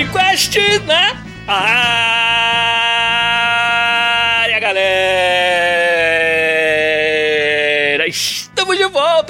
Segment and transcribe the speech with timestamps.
[0.00, 2.09] Podcast na área,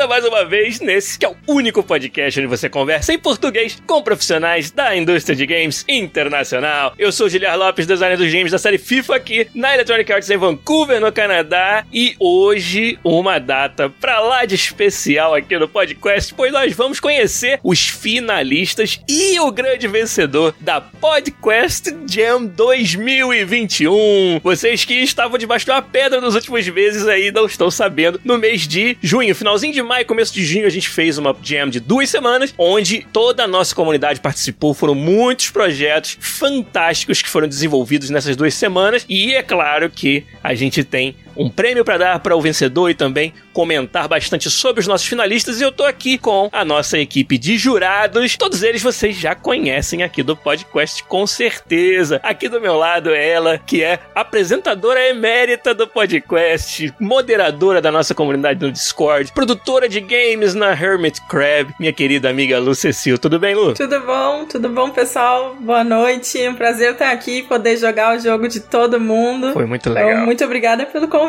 [0.00, 3.82] volta mais uma vez nesse que é o único podcast onde você conversa em português
[3.86, 6.94] com profissionais da indústria de games internacional.
[6.98, 10.30] Eu sou o Giliar Lopes, designer dos games da série FIFA aqui na Electronic Arts
[10.30, 11.84] em Vancouver, no Canadá.
[11.92, 17.60] E hoje, uma data pra lá de especial aqui no podcast, pois nós vamos conhecer
[17.62, 24.40] os finalistas e o grande vencedor da Podcast Jam 2021.
[24.42, 28.20] Vocês que estavam debaixo de uma pedra nos últimos meses aí não estão sabendo.
[28.24, 31.68] No mês de junho, finalzinho de maio, começo de junho, a gente fez uma jam
[31.68, 34.72] de duas semanas, onde toda a nossa comunidade participou.
[34.72, 39.04] Foram muitos projetos fantásticos que foram desenvolvidos nessas duas semanas.
[39.08, 42.94] E é claro que a gente tem um prêmio para dar para o vencedor e
[42.94, 45.60] também comentar bastante sobre os nossos finalistas.
[45.60, 48.36] E eu tô aqui com a nossa equipe de jurados.
[48.36, 52.20] Todos eles vocês já conhecem aqui do podcast, com certeza.
[52.22, 58.14] Aqui do meu lado é ela, que é apresentadora emérita do podcast, moderadora da nossa
[58.14, 63.18] comunidade no Discord, produtora de games na Hermit Crab, minha querida amiga Lu Cecil.
[63.18, 63.74] Tudo bem, Lu?
[63.74, 65.56] Tudo bom, tudo bom, pessoal?
[65.60, 66.48] Boa noite.
[66.48, 69.52] Um prazer estar aqui e poder jogar o jogo de todo mundo.
[69.52, 70.10] Foi muito legal.
[70.10, 71.19] Então, muito obrigada pelo convite.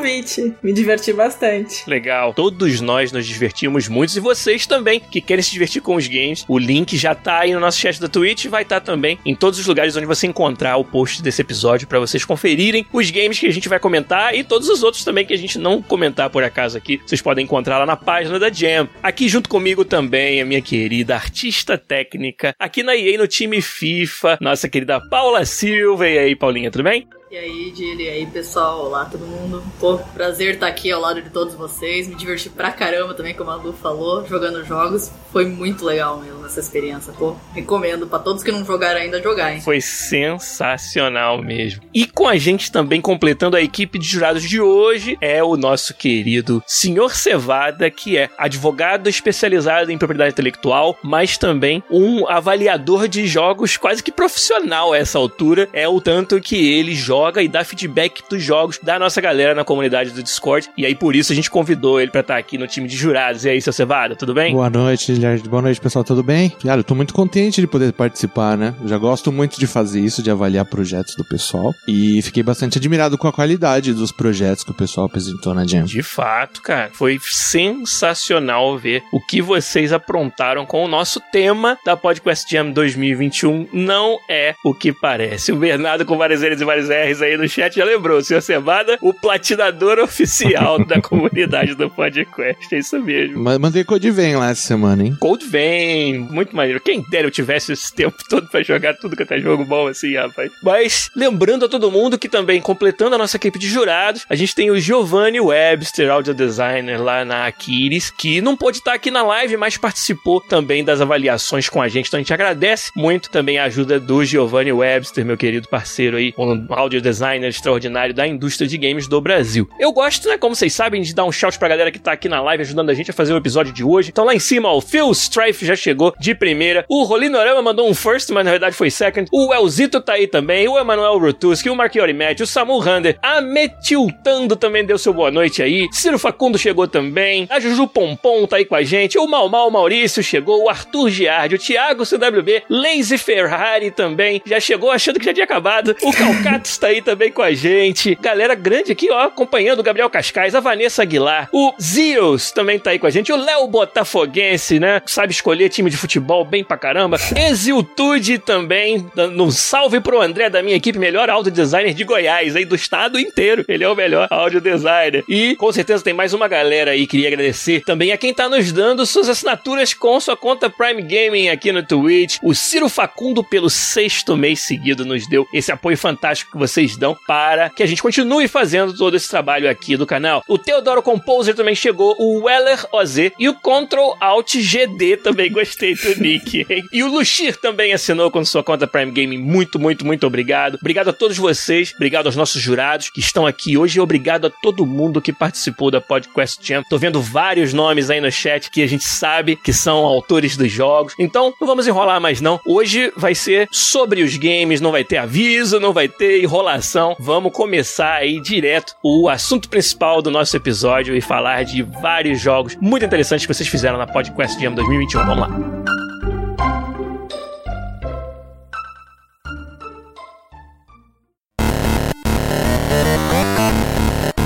[0.64, 1.90] Me diverti bastante.
[1.90, 2.34] Legal.
[2.34, 6.46] Todos nós nos divertimos muito e vocês também que querem se divertir com os games.
[6.48, 9.36] O link já tá aí no nosso chat da Twitch vai estar tá também em
[9.36, 13.40] todos os lugares onde você encontrar o post desse episódio para vocês conferirem os games
[13.40, 16.30] que a gente vai comentar e todos os outros também que a gente não comentar
[16.30, 17.02] por acaso aqui.
[17.06, 18.88] Vocês podem encontrar lá na página da Jam.
[19.04, 24.38] Aqui junto comigo também a minha querida artista técnica, aqui na EA no time FIFA,
[24.42, 26.08] nossa querida Paula Silva.
[26.08, 27.08] E aí, Paulinha, tudo bem?
[27.32, 29.64] E aí, Dili, aí, pessoal, olá todo mundo.
[29.80, 32.06] Pô, prazer estar aqui ao lado de todos vocês.
[32.10, 35.10] Me diverti pra caramba também, como a Lu falou, jogando jogos.
[35.32, 37.14] Foi muito legal mesmo essa experiência.
[37.14, 41.82] Pô, recomendo para todos que não jogaram ainda jogar, Foi sensacional mesmo.
[41.94, 45.94] E com a gente também completando a equipe de jurados de hoje é o nosso
[45.94, 53.26] querido Senhor Cevada, que é advogado especializado em propriedade intelectual, mas também um avaliador de
[53.26, 55.70] jogos quase que profissional a essa altura.
[55.72, 59.54] É o tanto que ele joga joga e dá feedback dos jogos da nossa galera
[59.54, 60.70] na comunidade do Discord.
[60.76, 63.46] E aí, por isso, a gente convidou ele pra estar aqui no time de jurados.
[63.46, 64.54] E aí, seu Cevada, tudo bem?
[64.54, 65.48] Boa noite, Lhard.
[65.48, 66.50] Boa noite, pessoal, tudo bem?
[66.64, 68.74] Cara, eu tô muito contente de poder participar, né?
[68.82, 71.74] Eu já gosto muito de fazer isso, de avaliar projetos do pessoal.
[71.88, 75.84] E fiquei bastante admirado com a qualidade dos projetos que o pessoal apresentou na Jam.
[75.84, 76.90] De fato, cara.
[76.92, 83.68] Foi sensacional ver o que vocês aprontaram com o nosso tema da Podcast Jam 2021.
[83.72, 85.52] Não é o que parece.
[85.52, 88.20] O Bernardo com várias L's e várias R's aí no chat já lembrou.
[88.20, 92.76] O senhor Cevada, o platinador oficial da comunidade do podcast.
[92.76, 93.40] É isso mesmo.
[93.44, 95.18] Mas mandei Code Vein lá essa semana, hein?
[95.20, 96.80] Code Vein, muito maneiro.
[96.80, 100.16] Quem dera eu tivesse esse tempo todo pra jogar tudo que é jogo bom assim,
[100.16, 100.52] rapaz.
[100.62, 104.54] Mas lembrando a todo mundo que também, completando a nossa equipe de jurados, a gente
[104.54, 109.24] tem o Giovanni Webster, audio designer lá na Aquiles, que não pôde estar aqui na
[109.24, 112.08] live, mas participou também das avaliações com a gente.
[112.08, 116.34] Então a gente agradece muito também a ajuda do Giovanni Webster, meu querido parceiro aí,
[116.38, 119.70] um áudio designer extraordinário da indústria de games do Brasil.
[119.80, 122.30] Eu gosto, né, como vocês sabem, de dar um shout pra galera que tá aqui
[122.30, 124.10] na live ajudando a gente a fazer o episódio de hoje.
[124.10, 126.86] Então lá em cima, ó, o Phil Strife já chegou de primeira.
[126.88, 129.28] O Rolinorama mandou um first, mas na verdade foi second.
[129.32, 130.68] O Elzito tá aí também.
[130.68, 133.18] O Emanuel Rutuski, o Marchiori Matt, o Samu Rander.
[133.22, 135.88] A Metiltando também deu seu boa noite aí.
[135.92, 137.48] Ciro Facundo chegou também.
[137.50, 139.18] A Juju Pompom tá aí com a gente.
[139.18, 140.64] O Mal Mal Maurício chegou.
[140.64, 142.64] O Arthur Giardi, o Thiago CWB.
[142.70, 144.42] Lazy Ferrari também.
[144.46, 145.96] Já chegou achando que já tinha acabado.
[146.02, 148.18] O Calcatos tá aí também com a gente.
[148.22, 152.92] Galera grande aqui, ó, acompanhando o Gabriel Cascais, a Vanessa Aguilar, o Zeus também tá
[152.92, 155.02] aí com a gente, o Léo Botafoguense, né?
[155.06, 157.18] Sabe escolher time de futebol bem pra caramba.
[157.36, 162.56] Exiltude também, dando um salve pro André da minha equipe, melhor audio designer de Goiás,
[162.56, 163.64] aí do estado inteiro.
[163.68, 165.24] Ele é o melhor audio designer.
[165.28, 168.72] E com certeza tem mais uma galera aí, queria agradecer também a quem tá nos
[168.72, 172.38] dando suas assinaturas com sua conta Prime Gaming aqui no Twitch.
[172.44, 177.18] O Ciro Facundo, pelo sexto mês seguido, nos deu esse apoio fantástico que vocês dão
[177.28, 180.42] para que a gente continue fazendo todo esse trabalho aqui do canal.
[180.48, 185.96] O Teodoro Composer também chegou, o Weller OZ e o Ctrl Alt GD também gostei
[185.96, 186.66] do nick.
[186.70, 186.84] Hein?
[186.94, 189.38] E o Luxir também assinou com sua conta Prime Gaming.
[189.38, 190.78] Muito, muito, muito obrigado.
[190.80, 194.50] Obrigado a todos vocês, obrigado aos nossos jurados que estão aqui hoje e obrigado a
[194.50, 196.84] todo mundo que participou da Podcast Jam.
[196.90, 200.72] Tô vendo vários nomes aí no chat que a gente sabe que são autores dos
[200.72, 201.14] jogos.
[201.20, 202.62] Então, não vamos enrolar mais não.
[202.66, 207.16] Hoje vai ser sobre os games, não vai ter aviso, não vai ter enrolação.
[207.20, 212.78] Vamos começar aí direto o assunto principal do nosso episódio e falar de vários jogos
[212.80, 215.26] muito interessantes que vocês fizeram na Podcast Jam 2021.
[215.26, 216.11] Vamos lá.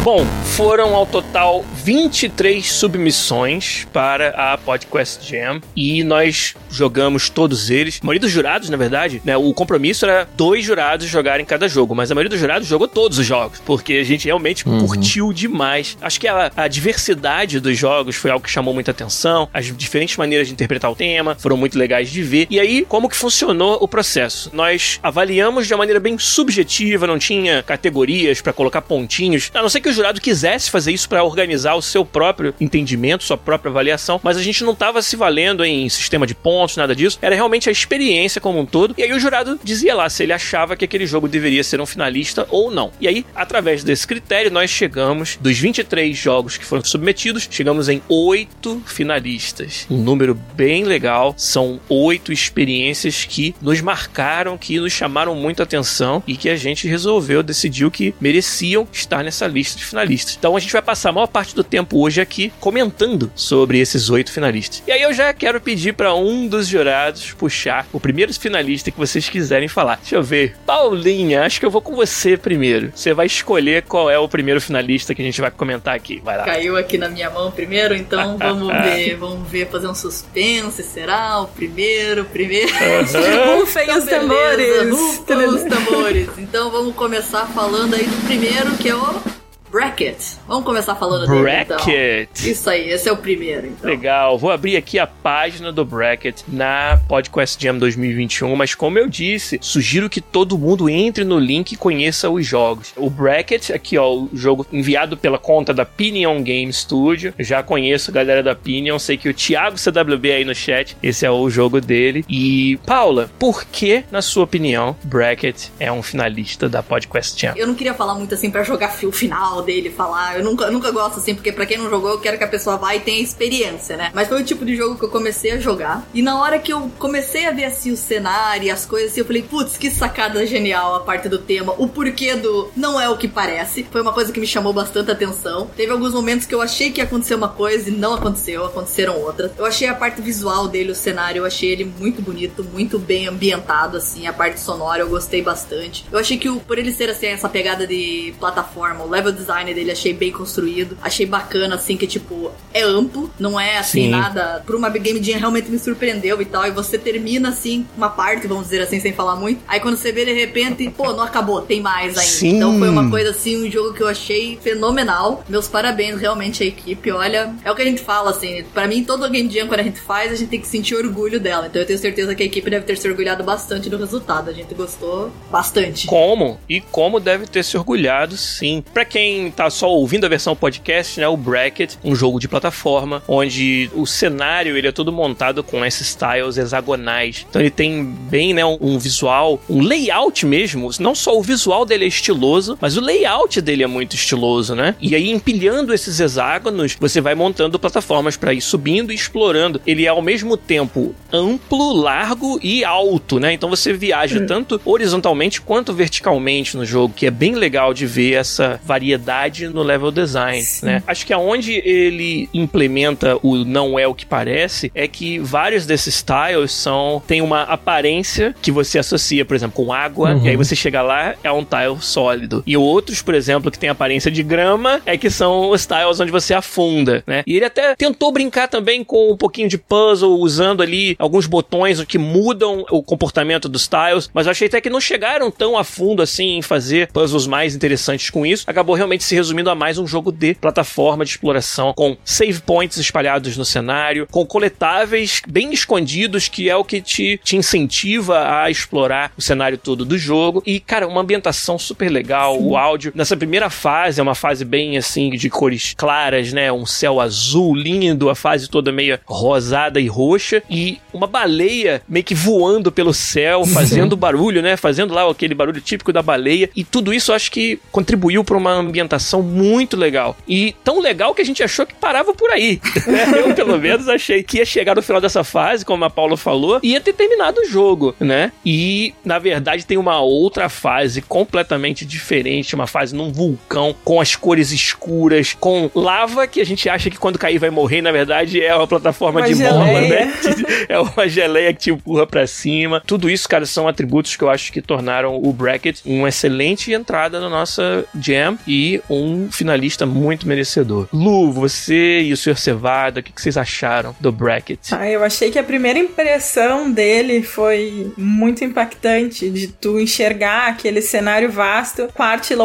[0.06, 0.24] Bom,
[0.56, 8.00] foram ao total 23 submissões para a Podcast Jam e nós jogamos todos eles.
[8.04, 11.96] A maioria dos jurados, na verdade, né, o compromisso era dois jurados jogarem cada jogo,
[11.96, 14.86] mas a maioria dos jurados jogou todos os jogos, porque a gente realmente uhum.
[14.86, 15.98] curtiu demais.
[16.00, 20.18] Acho que a, a, diversidade dos jogos foi algo que chamou muita atenção, as diferentes
[20.18, 22.46] maneiras de interpretar o tema foram muito legais de ver.
[22.51, 24.51] E aí, como que funcionou o processo?
[24.54, 29.69] Nós avaliamos de uma maneira bem subjetiva, não tinha categorias para colocar pontinhos, a não
[29.69, 33.69] ser que o jurado quisesse fazer isso para organizar o seu próprio entendimento, sua própria
[33.69, 37.18] avaliação, mas a gente não estava se valendo em sistema de pontos, nada disso.
[37.21, 38.94] Era realmente a experiência como um todo.
[38.97, 41.86] E aí o jurado dizia lá se ele achava que aquele jogo deveria ser um
[41.86, 42.92] finalista ou não.
[43.00, 48.01] E aí, através desse critério, nós chegamos dos 23 jogos que foram submetidos, chegamos em
[48.09, 49.86] oito finalistas.
[49.89, 51.33] Um número bem legal.
[51.38, 56.88] São oito experiências que nos marcaram, que nos chamaram muito atenção e que a gente
[56.88, 60.36] resolveu, decidiu que mereciam estar nessa lista de finalistas.
[60.38, 64.10] Então a gente vai passar a maior parte do tempo hoje aqui comentando sobre esses
[64.10, 64.84] oito finalistas.
[64.88, 68.98] E aí eu já quero pedir para um dos jurados puxar o primeiro finalista que
[68.98, 69.98] vocês quiserem falar.
[69.98, 70.56] Deixa eu ver.
[70.66, 72.92] Paulinha, acho que eu vou com você primeiro.
[72.94, 76.22] Você vai escolher qual é o primeiro finalista que a gente vai comentar aqui.
[76.24, 76.44] Vai lá.
[76.44, 79.16] Caiu aqui na minha mão primeiro, então vamos ver.
[79.16, 80.84] Vamos ver, fazer um suspense.
[80.84, 82.24] Será o primeiro?
[82.24, 82.72] O primeiro?
[82.72, 83.60] Uhum.
[83.60, 84.90] Rufem então, os tambores.
[84.90, 86.30] Rufem os tambores.
[86.38, 89.35] Então vamos começar falando aí do primeiro, que é o
[89.75, 90.16] Bracket.
[90.48, 91.86] Vamos começar falando Bracket.
[91.86, 92.50] dele, então.
[92.50, 93.89] Isso aí, esse é o primeiro, então.
[93.89, 94.38] Legal.
[94.38, 99.60] Vou abrir aqui a página do Bracket na Podcast Jam 2021, mas como eu disse,
[99.62, 102.94] sugiro que todo mundo entre no link e conheça os jogos.
[102.95, 107.33] O Bracket, aqui ó, o jogo enviado pela conta da Pinion Game Studio.
[107.38, 111.25] já conheço a galera da Pinion, sei que o Thiago CWB aí no chat, esse
[111.25, 112.24] é o jogo dele.
[112.30, 117.56] E, Paula, por que, na sua opinião, Bracket é um finalista da Podcast Jam?
[117.57, 120.38] Eu não queria falar muito assim para jogar fio final dele falar.
[120.38, 122.77] Eu nunca, nunca gosto assim, porque para quem não jogou, eu quero que a pessoa
[122.77, 124.12] vá e tenha experiência, né?
[124.13, 126.07] Mas foi o tipo de jogo que eu comecei a jogar.
[126.13, 129.21] E na hora que eu comecei a ver assim o cenário e as coisas, assim,
[129.21, 131.73] eu falei, putz, que sacada genial a parte do tema.
[131.77, 133.85] O porquê do não é o que parece.
[133.91, 135.69] Foi uma coisa que me chamou bastante atenção.
[135.75, 139.19] Teve alguns momentos que eu achei que ia acontecer uma coisa e não aconteceu, aconteceram
[139.19, 139.51] outras.
[139.57, 143.27] Eu achei a parte visual dele, o cenário, eu achei ele muito bonito, muito bem
[143.27, 144.27] ambientado, assim.
[144.27, 146.06] A parte sonora eu gostei bastante.
[146.12, 149.55] Eu achei que o, por ele ser assim, essa pegada de plataforma, o level design
[149.56, 150.98] design dele achei bem construído.
[151.02, 154.10] Achei bacana, assim, que, tipo, é amplo, não é assim, Sim.
[154.10, 154.62] nada.
[154.66, 156.66] Por uma Game Jam realmente me surpreendeu e tal.
[156.66, 159.62] E você termina, assim, uma parte, vamos dizer assim, sem falar muito.
[159.68, 162.22] Aí quando você vê de repente, pô, não acabou, tem mais ainda.
[162.22, 162.56] Sim.
[162.57, 165.44] Então foi uma coisa, assim, um jogo que eu achei fenomenal.
[165.48, 167.12] Meus parabéns, realmente, à equipe.
[167.12, 168.63] Olha, é o que a gente fala, assim.
[168.74, 171.39] para mim, todo Game Jam, quando a gente faz, a gente tem que sentir orgulho
[171.39, 171.68] dela.
[171.68, 174.50] Então eu tenho certeza que a equipe deve ter se orgulhado bastante do resultado.
[174.50, 176.08] A gente gostou bastante.
[176.08, 176.60] Como?
[176.68, 178.84] E como deve ter se orgulhado, sim.
[178.94, 183.22] Pra quem tá só ouvindo a versão podcast, né, o Bracket, um jogo de plataforma,
[183.27, 187.46] onde o cenário ele é todo montado com esses tiles hexagonais.
[187.50, 190.89] Então ele tem bem, né, um, visual, um layout mesmo.
[191.00, 194.96] Não só o visual dele é estiloso, mas o layout dele é muito estiloso, né?
[195.01, 199.82] E aí empilhando esses hexágonos, você vai montando plataformas para ir subindo e explorando.
[199.86, 203.54] Ele é ao mesmo tempo amplo, largo e alto, né?
[203.54, 208.34] Então você viaja tanto horizontalmente quanto verticalmente no jogo, que é bem legal de ver
[208.34, 211.03] essa variedade variedade no level design, né?
[211.08, 216.24] Acho que aonde ele implementa o não é o que parece é que vários desses
[216.24, 220.46] tiles são tem uma aparência que você associa, por exemplo, com água, Uhum.
[220.46, 222.63] e aí você chega lá é um tile sólido.
[222.65, 226.32] E outros, por exemplo, que tem aparência de grama, é que são os tiles onde
[226.32, 227.44] você afunda, né?
[227.48, 232.03] E ele até tentou brincar também com um pouquinho de puzzle, usando ali alguns botões
[232.03, 235.84] que mudam o comportamento dos tiles, mas eu achei até que não chegaram tão a
[235.84, 238.63] fundo assim em fazer puzzles mais interessantes com isso.
[238.67, 242.98] Acabou realmente se resumindo a mais um jogo de plataforma de exploração, com save points
[242.98, 248.69] espalhados no cenário, com coletáveis bem escondidos, que é o que te, te incentiva a
[248.69, 250.62] explorar o cenário todo do jogo.
[250.65, 253.12] E, cara, uma ambientação super legal, o áudio.
[253.15, 256.72] Nessa primeira fase, é uma fase bem assim, de cores claras, né?
[256.72, 260.62] Um céu azul lindo, a fase toda meio rosada e roxa.
[260.69, 264.77] E uma baleia meio que voando pelo céu, fazendo barulho, né?
[264.77, 266.69] Fazendo lá aquele barulho típico da baleia.
[266.75, 269.04] E tudo isso eu acho que contribuiu para uma ambientação
[269.41, 270.35] muito legal.
[270.47, 272.79] E tão legal que a gente achou que parava por aí.
[273.07, 273.25] né?
[273.39, 276.79] Eu, pelo menos, achei que ia chegar no final dessa fase, como a Paula falou,
[276.81, 278.51] e ia ter terminado o jogo, né?
[278.65, 284.35] E, na verdade, tem uma outra fase completamente diferente, uma fase num vulcão, com as
[284.35, 288.62] cores escuras, com lava que a gente acha que quando cair vai morrer, na verdade
[288.62, 290.25] é uma plataforma Uma de mola, geleia.
[290.25, 290.33] né?
[290.89, 293.01] é uma geleia que te empurra pra cima.
[293.05, 297.39] Tudo isso, cara, são atributos que eu acho que tornaram o Bracket uma excelente entrada
[297.39, 301.08] na nossa jam e um finalista muito merecedor.
[301.14, 302.58] Lu, você e o Sr.
[302.58, 304.92] Cevada, o que que vocês acharam do Bracket?
[304.92, 311.02] Ah, eu achei que a primeira impressão dele foi muito impactante, de tu enxergar aquele
[311.02, 312.56] cenário vasto, com a arte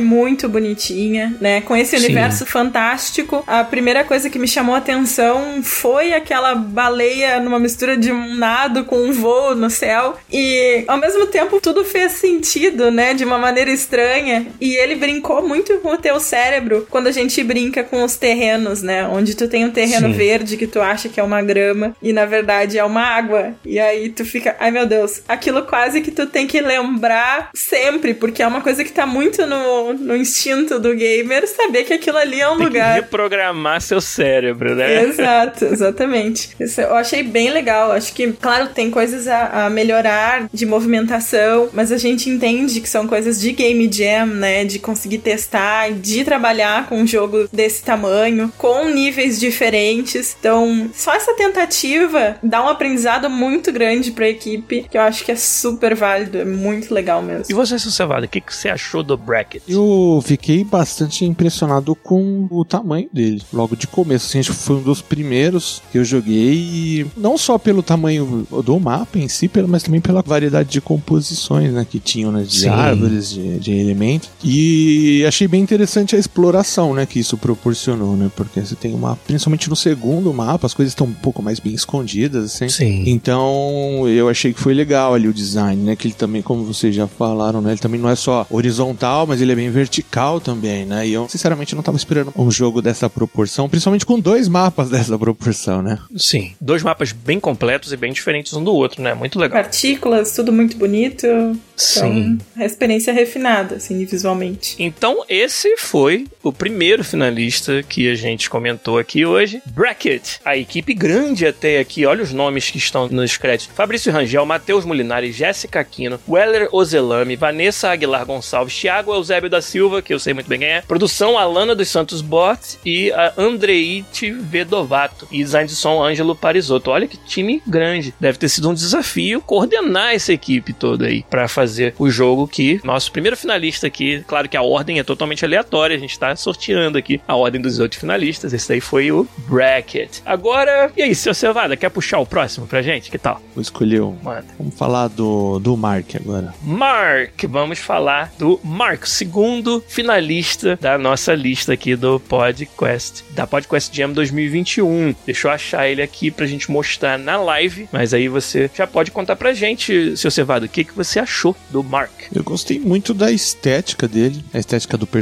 [0.00, 1.60] muito bonitinha, né?
[1.60, 2.04] Com esse Sim.
[2.04, 3.42] universo fantástico.
[3.46, 8.34] A primeira coisa que me chamou a atenção foi aquela baleia numa mistura de um
[8.34, 10.16] nado com um voo no céu.
[10.30, 13.14] E ao mesmo tempo tudo fez sentido, né?
[13.14, 14.46] De uma maneira estranha.
[14.60, 19.06] E ele brincou muito o teu cérebro quando a gente brinca com os terrenos, né?
[19.06, 20.14] Onde tu tem um terreno Sim.
[20.14, 23.54] verde que tu acha que é uma grama e na verdade é uma água.
[23.64, 28.14] E aí tu fica, ai meu Deus, aquilo quase que tu tem que lembrar sempre,
[28.14, 32.18] porque é uma coisa que tá muito no, no instinto do gamer saber que aquilo
[32.18, 32.94] ali é um Tem que lugar.
[32.94, 35.02] reprogramar seu cérebro, né?
[35.04, 36.50] Exato, exatamente.
[36.58, 37.92] Isso eu achei bem legal.
[37.92, 42.88] Acho que, claro, tem coisas a, a melhorar de movimentação, mas a gente entende que
[42.88, 44.64] são coisas de game jam, né?
[44.64, 45.69] De conseguir testar,
[46.00, 50.36] de trabalhar com um jogo desse tamanho, com níveis diferentes.
[50.38, 55.32] Então, só essa tentativa dá um aprendizado muito grande pra equipe, que eu acho que
[55.32, 57.46] é super válido, é muito legal mesmo.
[57.48, 57.78] E você.
[57.90, 59.62] Cevada, o que que você achou do Bracket?
[59.66, 63.42] Eu fiquei bastante impressionado com o tamanho dele.
[63.52, 66.54] Logo de começo, assim, acho que foi um dos primeiros que eu joguei.
[66.54, 71.72] E não só pelo tamanho do mapa em si, mas também pela variedade de composições
[71.72, 72.68] né, que tinham, né, de Sim.
[72.68, 74.30] árvores, de, de elementos.
[74.44, 78.30] E achei bem interessante a exploração né, que isso proporcionou, né?
[78.34, 79.16] Porque você tem uma.
[79.16, 82.68] Principalmente no segundo mapa, as coisas estão um pouco mais bem escondidas, assim.
[82.68, 83.04] Sim.
[83.06, 85.96] Então, eu achei que foi legal ali o design, né?
[85.96, 87.72] Que ele também, como vocês já falaram, né?
[87.72, 91.06] Ele também não é só horizontal, mas ele é bem vertical também, né?
[91.06, 95.18] E eu, sinceramente, não tava esperando um jogo dessa proporção, principalmente com dois mapas dessa
[95.18, 95.98] proporção, né?
[96.16, 96.52] Sim.
[96.60, 99.14] Dois mapas bem completos e bem diferentes um do outro, né?
[99.14, 99.62] Muito legal.
[99.62, 101.26] Partículas, tudo muito bonito.
[101.26, 102.38] Então, Sim.
[102.56, 104.76] a experiência refinada, assim, visualmente.
[104.78, 109.62] Então, esse foi o primeiro finalista que a gente comentou aqui hoje.
[109.66, 112.04] Bracket, a equipe grande até aqui.
[112.04, 117.36] Olha os nomes que estão nos créditos: Fabrício Rangel, Matheus Molinari, Jéssica Aquino, Weller Ozelami,
[117.36, 120.82] Vanessa Aguilar Gonçalves, Thiago Eusébio da Silva, que eu sei muito bem quem é.
[120.82, 125.26] Produção: Alana dos Santos Bot e a Andreite Vedovato.
[125.30, 126.90] E design de som: Ângelo Parisotto.
[126.90, 128.12] Olha que time grande.
[128.20, 132.78] Deve ter sido um desafio coordenar essa equipe toda aí para fazer o jogo que
[132.84, 136.98] nosso primeiro finalista aqui, claro que a ordem é totalmente aleatória, a gente tá sorteando
[136.98, 138.52] aqui a ordem dos outros finalistas.
[138.52, 140.18] Esse daí foi o Bracket.
[140.24, 143.10] Agora, e aí, seu Cevada, quer puxar o próximo pra gente?
[143.10, 143.40] Que tal?
[143.54, 144.16] Vou escolher um.
[144.22, 144.46] Manda.
[144.58, 146.54] Vamos falar do, do Mark agora.
[146.62, 153.94] Mark, vamos falar do Mark, segundo finalista da nossa lista aqui do PodQuest, da PodQuest
[153.94, 155.14] Jam 2021.
[155.24, 159.10] Deixa eu achar ele aqui pra gente mostrar na live, mas aí você já pode
[159.10, 162.10] contar pra gente, seu Cevado, o que, que você achou do Mark.
[162.34, 165.19] Eu gostei muito da estética dele, a estética do personagem.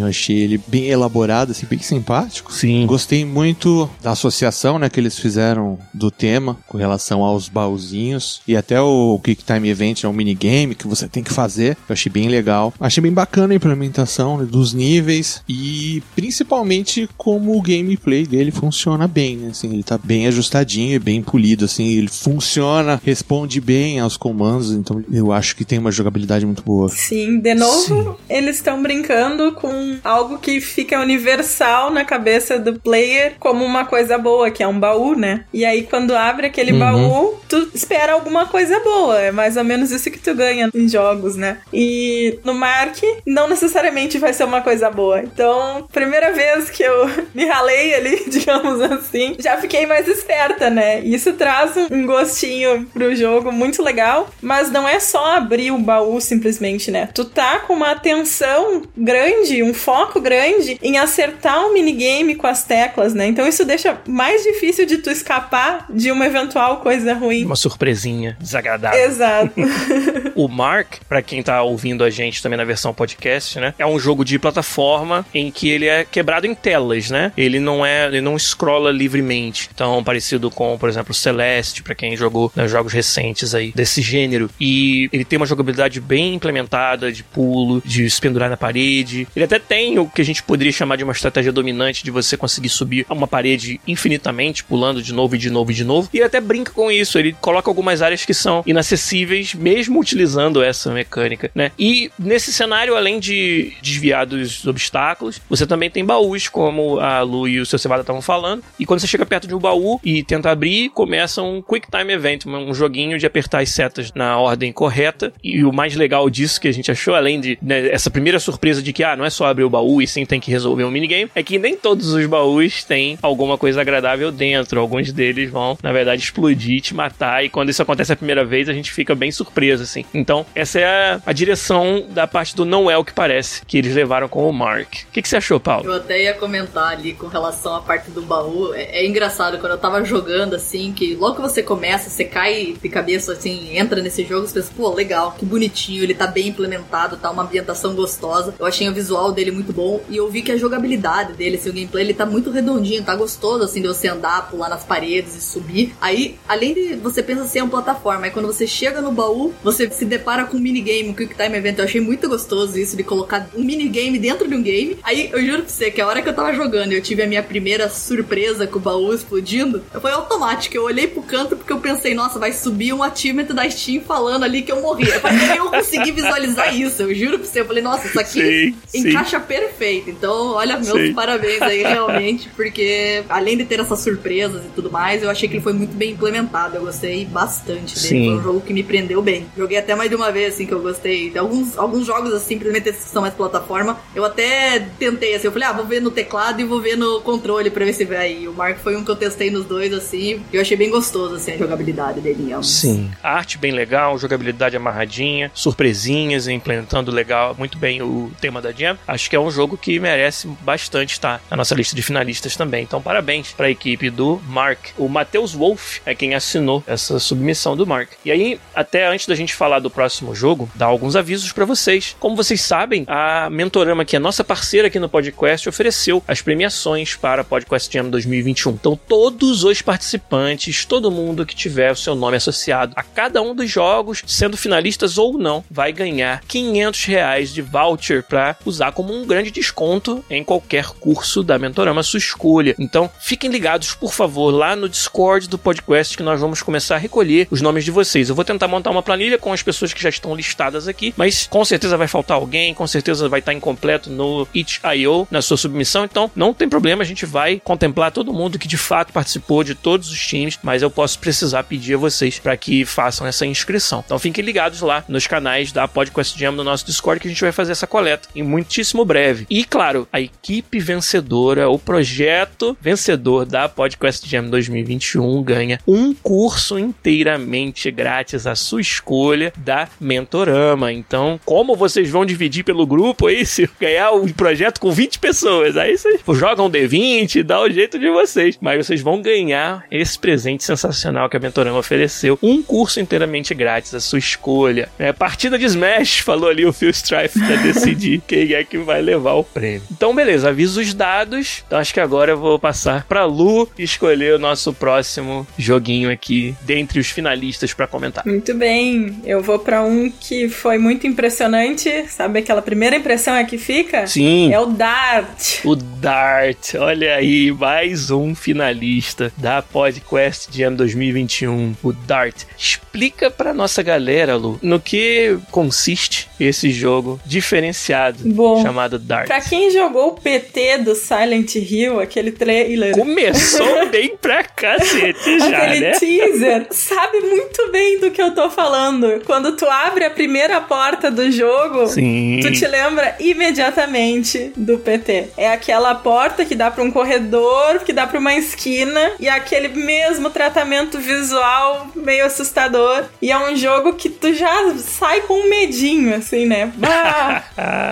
[0.00, 2.52] Eu achei ele bem elaborado, assim, bem simpático.
[2.52, 2.86] Sim.
[2.86, 8.56] Gostei muito da associação né, que eles fizeram do tema com relação aos baúzinhos e
[8.56, 11.76] até o Quick Time Event é um minigame que você tem que fazer.
[11.88, 12.72] Eu achei bem legal.
[12.80, 19.06] Achei bem bacana a implementação né, dos níveis e principalmente como o gameplay dele funciona
[19.06, 19.36] bem.
[19.36, 21.64] Né, assim, ele tá bem ajustadinho e bem polido.
[21.64, 24.72] Assim, ele funciona, responde bem aos comandos.
[24.72, 26.88] Então eu acho que tem uma jogabilidade muito boa.
[26.88, 33.34] Sim, de novo, eles estão brincando com algo que fica universal na cabeça do player
[33.38, 35.44] como uma coisa boa, que é um baú, né?
[35.52, 36.78] E aí quando abre aquele uhum.
[36.78, 39.20] baú, tu espera alguma coisa boa.
[39.20, 41.58] É mais ou menos isso que tu ganha em jogos, né?
[41.72, 45.20] E no Mark, não necessariamente vai ser uma coisa boa.
[45.20, 51.00] Então, primeira vez que eu me ralei ali, digamos assim, já fiquei mais esperta, né?
[51.00, 56.20] Isso traz um gostinho pro jogo muito legal, mas não é só abrir o baú
[56.20, 57.08] simplesmente, né?
[57.14, 59.25] Tu tá com uma atenção grande,
[59.62, 63.26] um foco grande em acertar o minigame com as teclas, né?
[63.26, 67.44] Então isso deixa mais difícil de tu escapar de uma eventual coisa ruim.
[67.44, 69.00] Uma surpresinha desagradável.
[69.00, 69.52] Exato.
[70.34, 73.74] o Mark, para quem tá ouvindo a gente também na versão podcast, né?
[73.78, 77.32] É um jogo de plataforma em que ele é quebrado em telas, né?
[77.36, 79.68] Ele não é, ele não scrolla livremente.
[79.72, 84.50] Então, parecido com, por exemplo, Celeste, para quem jogou né, jogos recentes aí desse gênero.
[84.60, 89.15] E ele tem uma jogabilidade bem implementada de pulo, de se pendurar na parede.
[89.34, 92.36] Ele até tem o que a gente poderia chamar de uma estratégia dominante de você
[92.36, 96.08] conseguir subir uma parede infinitamente, pulando de novo e de novo e de novo.
[96.12, 97.18] E ele até brinca com isso.
[97.18, 101.70] Ele coloca algumas áreas que são inacessíveis, mesmo utilizando essa mecânica, né?
[101.78, 107.48] E nesse cenário, além de desviar dos obstáculos, você também tem baús, como a Lu
[107.48, 108.62] e o seu Cevada estavam falando.
[108.78, 112.12] E quando você chega perto de um baú e tenta abrir, começa um Quick Time
[112.12, 115.32] Event, um joguinho de apertar as setas na ordem correta.
[115.42, 118.82] E o mais legal disso que a gente achou, além de né, essa primeira surpresa
[118.82, 120.90] de que, ah, não é só abrir o baú e sim tem que resolver um
[120.90, 124.80] minigame, é que nem todos os baús têm alguma coisa agradável dentro.
[124.80, 127.44] Alguns deles vão, na verdade, explodir, te matar.
[127.44, 130.04] E quando isso acontece a primeira vez, a gente fica bem surpreso, assim.
[130.12, 133.78] Então, essa é a, a direção da parte do não é o que parece que
[133.78, 134.88] eles levaram com o Mark.
[135.08, 135.86] O que, que você achou, Paulo?
[135.86, 138.74] Eu até ia comentar ali com relação à parte do baú.
[138.74, 142.76] É, é engraçado quando eu tava jogando assim, que logo que você começa, você cai
[142.80, 146.48] de cabeça assim, entra nesse jogo, você pensa, pô, legal, que bonitinho, ele tá bem
[146.48, 148.54] implementado, tá uma ambientação gostosa.
[148.58, 151.72] Eu achei visual dele muito bom e eu vi que a jogabilidade dele, assim, o
[151.72, 155.40] gameplay, ele tá muito redondinho, tá gostoso assim de você andar, pular nas paredes e
[155.40, 155.94] subir.
[156.00, 159.52] Aí, além de você pensa assim, é uma plataforma, aí quando você chega no baú,
[159.62, 161.78] você se depara com um minigame, um Quick Time Event.
[161.78, 164.98] Eu achei muito gostoso isso de colocar um minigame dentro de um game.
[165.02, 167.26] Aí eu juro pra você que a hora que eu tava jogando eu tive a
[167.26, 170.76] minha primeira surpresa com o baú explodindo, foi automático.
[170.76, 174.44] Eu olhei pro canto porque eu pensei, nossa, vai subir um achievement da Steam falando
[174.44, 175.08] ali que eu morri.
[175.08, 177.60] Eu, eu consegui visualizar isso, eu juro pra você.
[177.60, 179.46] Eu falei, nossa, isso aqui sim, encaixa sim.
[179.46, 180.10] perfeito.
[180.10, 181.14] Então, olha, meus sim.
[181.14, 185.56] parabéns aí, realmente, porque além de ter essas surpresas e tudo mais, eu achei que
[185.56, 186.76] ele foi muito bem implementado.
[186.76, 188.08] Eu gostei bastante dele.
[188.08, 188.26] Sim.
[188.26, 189.46] Foi um jogo que me prendeu bem.
[189.56, 191.30] Joguei até mais de uma vez, assim, que eu gostei.
[191.30, 193.98] Tem alguns, alguns jogos, assim, simplesmente esses que são mais plataforma.
[194.14, 197.20] Eu até tentei, assim, eu falei, ah, vou ver no teclado e vou ver no
[197.20, 198.48] controle pra ver se vai aí.
[198.48, 201.34] O Mark foi um que eu testei nos dois, assim, e eu achei bem gostoso,
[201.34, 202.46] assim, a jogabilidade dele.
[202.62, 203.10] Sim.
[203.22, 208.65] A arte bem legal, jogabilidade amarradinha, surpresinhas, implementando legal, muito bem o tema da
[209.06, 212.82] Acho que é um jogo que merece bastante estar na nossa lista de finalistas também.
[212.82, 214.88] Então, parabéns para a equipe do Mark.
[214.96, 218.10] O Matheus Wolff é quem assinou essa submissão do Mark.
[218.24, 222.16] E aí, até antes da gente falar do próximo jogo, dar alguns avisos para vocês.
[222.18, 227.14] Como vocês sabem, a Mentorama, que é nossa parceira aqui no podcast, ofereceu as premiações
[227.14, 228.72] para Podcast Jam 2021.
[228.72, 233.54] Então, todos os participantes, todo mundo que tiver o seu nome associado a cada um
[233.54, 239.14] dos jogos, sendo finalistas ou não, vai ganhar 500 reais de voucher para usar como
[239.14, 242.74] um grande desconto em qualquer curso da Mentorama, sua escolha.
[242.78, 246.98] Então, fiquem ligados, por favor, lá no Discord do podcast que nós vamos começar a
[246.98, 248.28] recolher os nomes de vocês.
[248.28, 251.46] Eu vou tentar montar uma planilha com as pessoas que já estão listadas aqui, mas
[251.46, 256.04] com certeza vai faltar alguém, com certeza vai estar incompleto no itch.io, na sua submissão,
[256.04, 259.74] então não tem problema, a gente vai contemplar todo mundo que de fato participou de
[259.74, 264.02] todos os times, mas eu posso precisar pedir a vocês para que façam essa inscrição.
[264.04, 267.40] Então fiquem ligados lá nos canais da Podcast Jam no nosso Discord que a gente
[267.40, 269.46] vai fazer essa coleta em muitíssimo breve.
[269.50, 276.78] E claro, a equipe vencedora, o projeto vencedor da Podcast Jam 2021 ganha um curso
[276.78, 280.92] inteiramente grátis à sua escolha da Mentorama.
[280.92, 285.76] Então, como vocês vão dividir pelo grupo aí se ganhar o projeto com 20 pessoas?
[285.76, 290.64] Aí vocês jogam D20, dá o jeito de vocês, mas vocês vão ganhar esse presente
[290.64, 294.88] sensacional que a Mentorama ofereceu, um curso inteiramente grátis à sua escolha.
[294.98, 299.00] É, partida de Smash, falou ali o Phil Strife para decidir quem é que vai
[299.00, 299.82] levar o prêmio.
[299.90, 301.62] Então, beleza, aviso os dados.
[301.66, 306.54] Então, acho que agora eu vou passar para Lu escolher o nosso próximo joguinho aqui
[306.62, 308.26] dentre os finalistas para comentar.
[308.26, 312.06] Muito bem, eu vou para um que foi muito impressionante.
[312.08, 314.06] Sabe aquela primeira impressão é que fica?
[314.06, 314.52] Sim.
[314.52, 315.64] É o Dart.
[315.64, 322.44] O Dart, olha aí, mais um finalista da Podcast Jam 2021, o Dart.
[322.56, 329.26] Explica para nossa galera, Lu, no que consiste esse jogo diferenciado Bom, chamado Dart.
[329.26, 335.46] pra quem jogou o PT do Silent Hill, aquele trailer, Começou bem pra cacete já,
[335.58, 335.90] aquele né?
[335.92, 339.22] teaser, sabe muito bem do que eu tô falando.
[339.24, 342.40] Quando tu abre a primeira porta do jogo, Sim.
[342.42, 345.28] Tu te lembra imediatamente do PT.
[345.36, 349.30] É aquela porta que dá pra um corredor, que dá pra uma esquina, e é
[349.32, 353.04] aquele mesmo tratamento visual meio assustador.
[353.20, 356.72] E é um jogo que tu já sai com um medinho, assim, né?
[356.86, 357.42] Bah,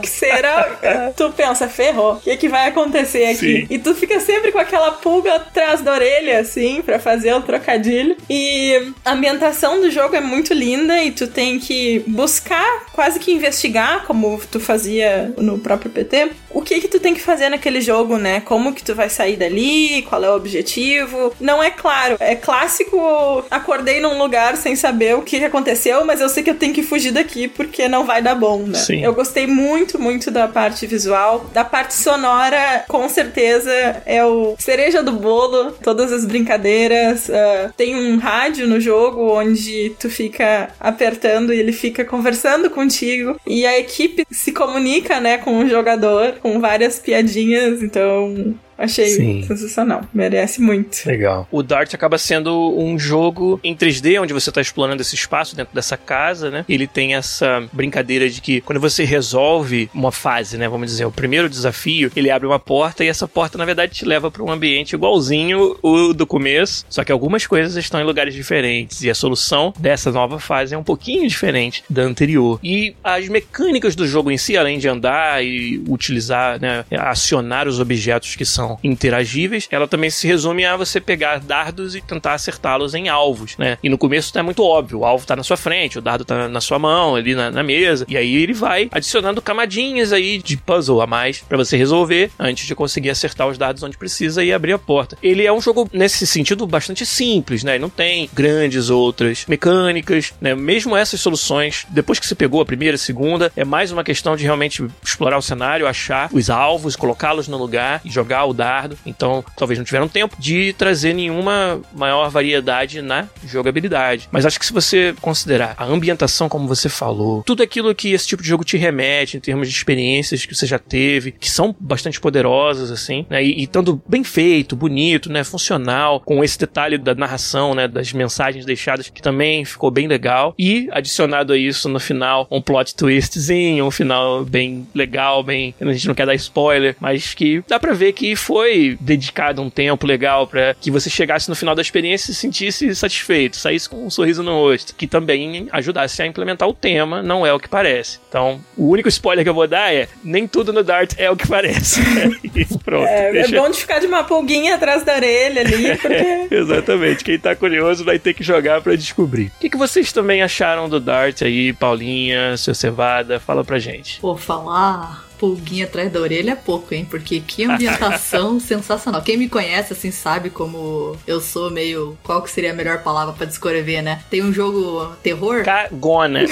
[0.01, 1.11] que será?
[1.17, 3.37] Tu pensa, ferrou, o que, que vai acontecer aqui?
[3.37, 3.67] Sim.
[3.71, 8.17] E tu fica sempre com aquela pulga atrás da orelha, assim, pra fazer o trocadilho.
[8.29, 13.33] E a ambientação do jogo é muito linda e tu tem que buscar, quase que
[13.33, 17.81] investigar, como tu fazia no próprio PT, o que que tu tem que fazer naquele
[17.81, 18.41] jogo, né?
[18.41, 21.33] Como que tu vai sair dali, qual é o objetivo.
[21.41, 26.21] Não é claro, é clássico, acordei num lugar sem saber o que que aconteceu, mas
[26.21, 28.79] eu sei que eu tenho que fugir daqui porque não vai dar bom, né?
[28.79, 29.03] Sim.
[29.03, 33.71] Eu gostei muito, muito da parte visual, da parte sonora, com certeza
[34.07, 37.31] é o cereja do bolo, todas as brincadeiras.
[37.31, 43.39] ah, tem um rádio no jogo onde tu fica apertando e ele fica conversando contigo.
[43.47, 48.55] E a equipe se comunica, né, com o jogador, com várias piadinhas, então.
[48.77, 49.43] Achei Sim.
[49.47, 50.03] sensacional.
[50.13, 51.05] Merece muito.
[51.07, 51.49] Legal.
[51.51, 55.75] O Dart acaba sendo um jogo em 3D, onde você está explorando esse espaço dentro
[55.75, 56.65] dessa casa, né?
[56.69, 60.69] Ele tem essa brincadeira de que quando você resolve uma fase, né?
[60.69, 64.05] Vamos dizer, o primeiro desafio, ele abre uma porta e essa porta, na verdade, te
[64.05, 68.35] leva para um ambiente igualzinho o do começo, só que algumas coisas estão em lugares
[68.35, 72.59] diferentes e a solução dessa nova fase é um pouquinho diferente da anterior.
[72.63, 77.81] E as mecânicas do jogo em si, além de andar e utilizar, né, acionar os
[77.81, 82.95] objetos que são interagíveis, ela também se resume a você pegar dardos e tentar acertá-los
[82.95, 83.79] em alvos, né?
[83.83, 86.49] E no começo tá muito óbvio, o alvo tá na sua frente, o dardo tá
[86.49, 90.57] na sua mão, ali na, na mesa, e aí ele vai adicionando camadinhas aí de
[90.57, 94.53] puzzle a mais pra você resolver antes de conseguir acertar os dardos onde precisa e
[94.53, 95.17] abrir a porta.
[95.23, 97.79] Ele é um jogo nesse sentido bastante simples, né?
[97.79, 100.55] Não tem grandes outras mecânicas, né?
[100.55, 104.37] Mesmo essas soluções, depois que você pegou a primeira, a segunda, é mais uma questão
[104.37, 108.97] de realmente explorar o cenário, achar os alvos, colocá-los no lugar e jogar o dardo.
[109.05, 114.29] Então, talvez não tiveram tempo de trazer nenhuma maior variedade na jogabilidade.
[114.31, 118.27] Mas acho que se você considerar a ambientação, como você falou, tudo aquilo que esse
[118.27, 121.75] tipo de jogo te remete em termos de experiências que você já teve, que são
[121.79, 123.43] bastante poderosas, assim, né?
[123.45, 125.45] E, e estando bem feito, bonito, né?
[125.45, 127.89] Funcional, com esse detalhe da narração, né?
[127.89, 130.55] Das mensagens deixadas, que também ficou bem legal.
[130.59, 135.75] E adicionado a isso, no final, um plot twistzinho, um final bem legal, bem.
[135.81, 139.71] A gente não quer dar spoiler, mas que dá pra ver que foi dedicado um
[139.71, 143.89] tempo legal pra que você chegasse no final da experiência e se sentisse satisfeito, saísse
[143.89, 147.59] com um sorriso no rosto, que também ajudasse a implementar o tema, não é o
[147.59, 148.19] que parece.
[148.29, 151.37] Então, o único spoiler que eu vou dar é: nem tudo no Dart é o
[151.37, 152.01] que parece.
[152.45, 153.07] e pronto.
[153.07, 156.49] É, é deixa- bom de ficar de uma pulguinha atrás da orelha ali, porque.
[156.55, 157.25] Exatamente.
[157.25, 159.47] Quem tá curioso vai ter que jogar pra descobrir.
[159.57, 163.41] O que, que vocês também acharam do Dart aí, Paulinha, seu Cevada?
[163.41, 164.21] Fala pra gente.
[164.21, 167.07] Pô, falar pulguinha atrás da orelha é pouco, hein?
[167.09, 169.23] Porque que ambientação sensacional.
[169.23, 172.17] Quem me conhece, assim, sabe como eu sou meio.
[172.23, 174.23] Qual que seria a melhor palavra pra descrever, né?
[174.31, 175.65] Tem um jogo terror.
[175.65, 176.41] Cagona.
[176.41, 176.45] É,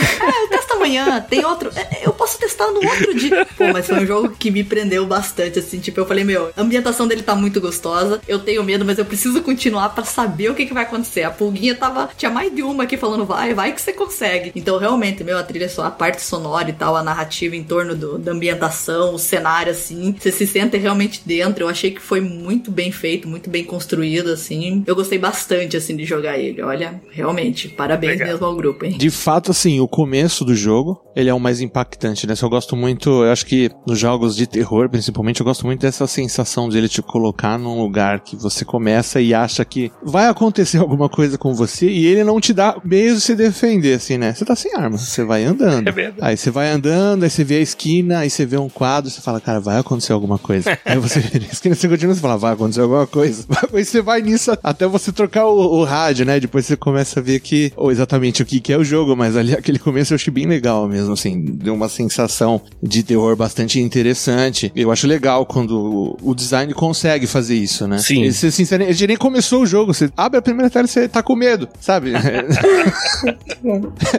[0.44, 1.20] eu testo amanhã.
[1.28, 1.70] Tem outro.
[1.74, 3.46] é, Eu posso testar no outro dia.
[3.56, 5.78] Pô, mas foi um jogo que me prendeu bastante, assim.
[5.80, 8.20] Tipo, eu falei, meu, a ambientação dele tá muito gostosa.
[8.26, 11.22] Eu tenho medo, mas eu preciso continuar pra saber o que, que vai acontecer.
[11.22, 12.10] A pulguinha tava.
[12.16, 14.52] Tinha mais de uma aqui falando, vai, vai que você consegue.
[14.54, 17.94] Então, realmente, meu, a trilha só, a parte sonora e tal, a narrativa em torno
[17.94, 20.14] do, da ambientação, o cenário, assim.
[20.18, 21.64] Você se sente realmente dentro.
[21.64, 24.82] Eu achei que foi muito bem feito, muito bem construído, assim.
[24.86, 26.62] Eu gostei bastante, assim, de jogar ele.
[26.62, 28.28] Olha, realmente, parabéns Legal.
[28.28, 28.96] mesmo ao grupo, hein?
[28.96, 32.34] De fato, assim, o começo do jogo, ele é o mais impactante, né?
[32.34, 35.80] Se eu gosto muito, eu acho que nos jogos de terror, principalmente, eu gosto muito
[35.80, 40.26] dessa sensação de ele te colocar num lugar que você começa e acha que vai
[40.26, 44.18] acontecer alguma coisa com você e ele não te dá meio de se defender, assim,
[44.18, 44.34] né?
[44.34, 45.88] Você tá sem arma, você vai andando.
[45.88, 46.18] É verdade.
[46.20, 49.20] Aí você vai andando, aí você vê a esquina, aí você vê um quadro, você
[49.20, 50.78] fala, cara, vai acontecer alguma coisa.
[50.84, 53.44] aí você vê a esquina, você continua, você fala, vai acontecer alguma coisa.
[53.72, 56.38] Aí você vai nisso até você trocar o, o rádio, né?
[56.38, 59.36] Depois você começa a ver que, ou exatamente o que, que é o jogo, mas
[59.36, 63.80] ali aquele começo eu achei bem legal mesmo, assim, deu uma sensação de terror bastante
[63.80, 64.70] interessante.
[64.74, 67.98] Eu acho legal quando o design consegue fazer isso, né?
[67.98, 68.24] Sim.
[68.24, 71.08] E Você, sinceramente, ele nem começou o jogo, você abre a primeira tela e você
[71.08, 72.12] tá com medo, sabe?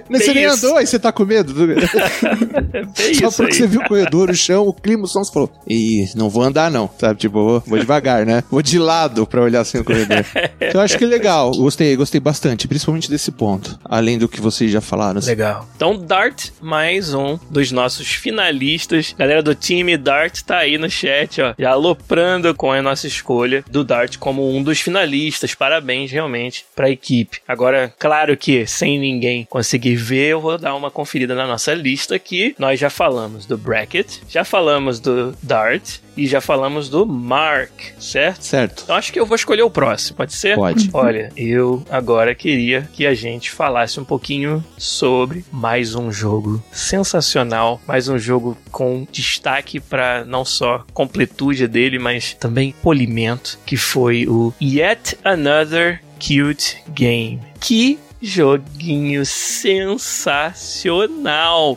[0.10, 0.66] você nem isso.
[0.66, 1.54] andou, aí você tá com medo.
[1.54, 3.60] Só isso porque aí.
[3.60, 6.44] você viu o corredor no chão, o clima, o som, você falou, ih, não vou
[6.44, 7.20] andar não, sabe?
[7.20, 8.44] Tipo, vou, vou devagar, né?
[8.50, 10.26] Vou de lado pra olhar assim no corredor.
[10.58, 14.42] então eu acho que é legal, gostei, gostei bastante, principalmente desse ponto, além do que
[14.42, 15.20] vocês já falaram.
[15.20, 15.30] assim.
[15.30, 15.68] Legal.
[15.76, 19.14] Então, Dart, mais um dos nossos finalistas.
[19.18, 23.64] Galera do time Dart tá aí no chat, ó, já aloprando com a nossa escolha
[23.70, 25.54] do Dart como um dos finalistas.
[25.54, 27.40] Parabéns, realmente, pra equipe.
[27.48, 32.16] Agora, claro que sem ninguém conseguir ver, eu vou dar uma conferida na nossa lista
[32.16, 32.56] aqui.
[32.58, 38.44] Nós já falamos do Bracket, já falamos do Dart e já falamos do Mark, certo?
[38.44, 38.84] Certo.
[38.84, 40.56] Então acho que eu vou escolher o próximo, pode ser?
[40.56, 40.90] Pode.
[40.94, 47.82] Olha, eu agora queria que a gente falasse um pouquinho sobre mais um jogo sensacional,
[47.88, 54.28] mais um jogo com destaque para não só completude dele, mas também polimento, que foi
[54.28, 57.42] o Yet Another Cute Game.
[57.60, 60.58] Que joguinho sensacional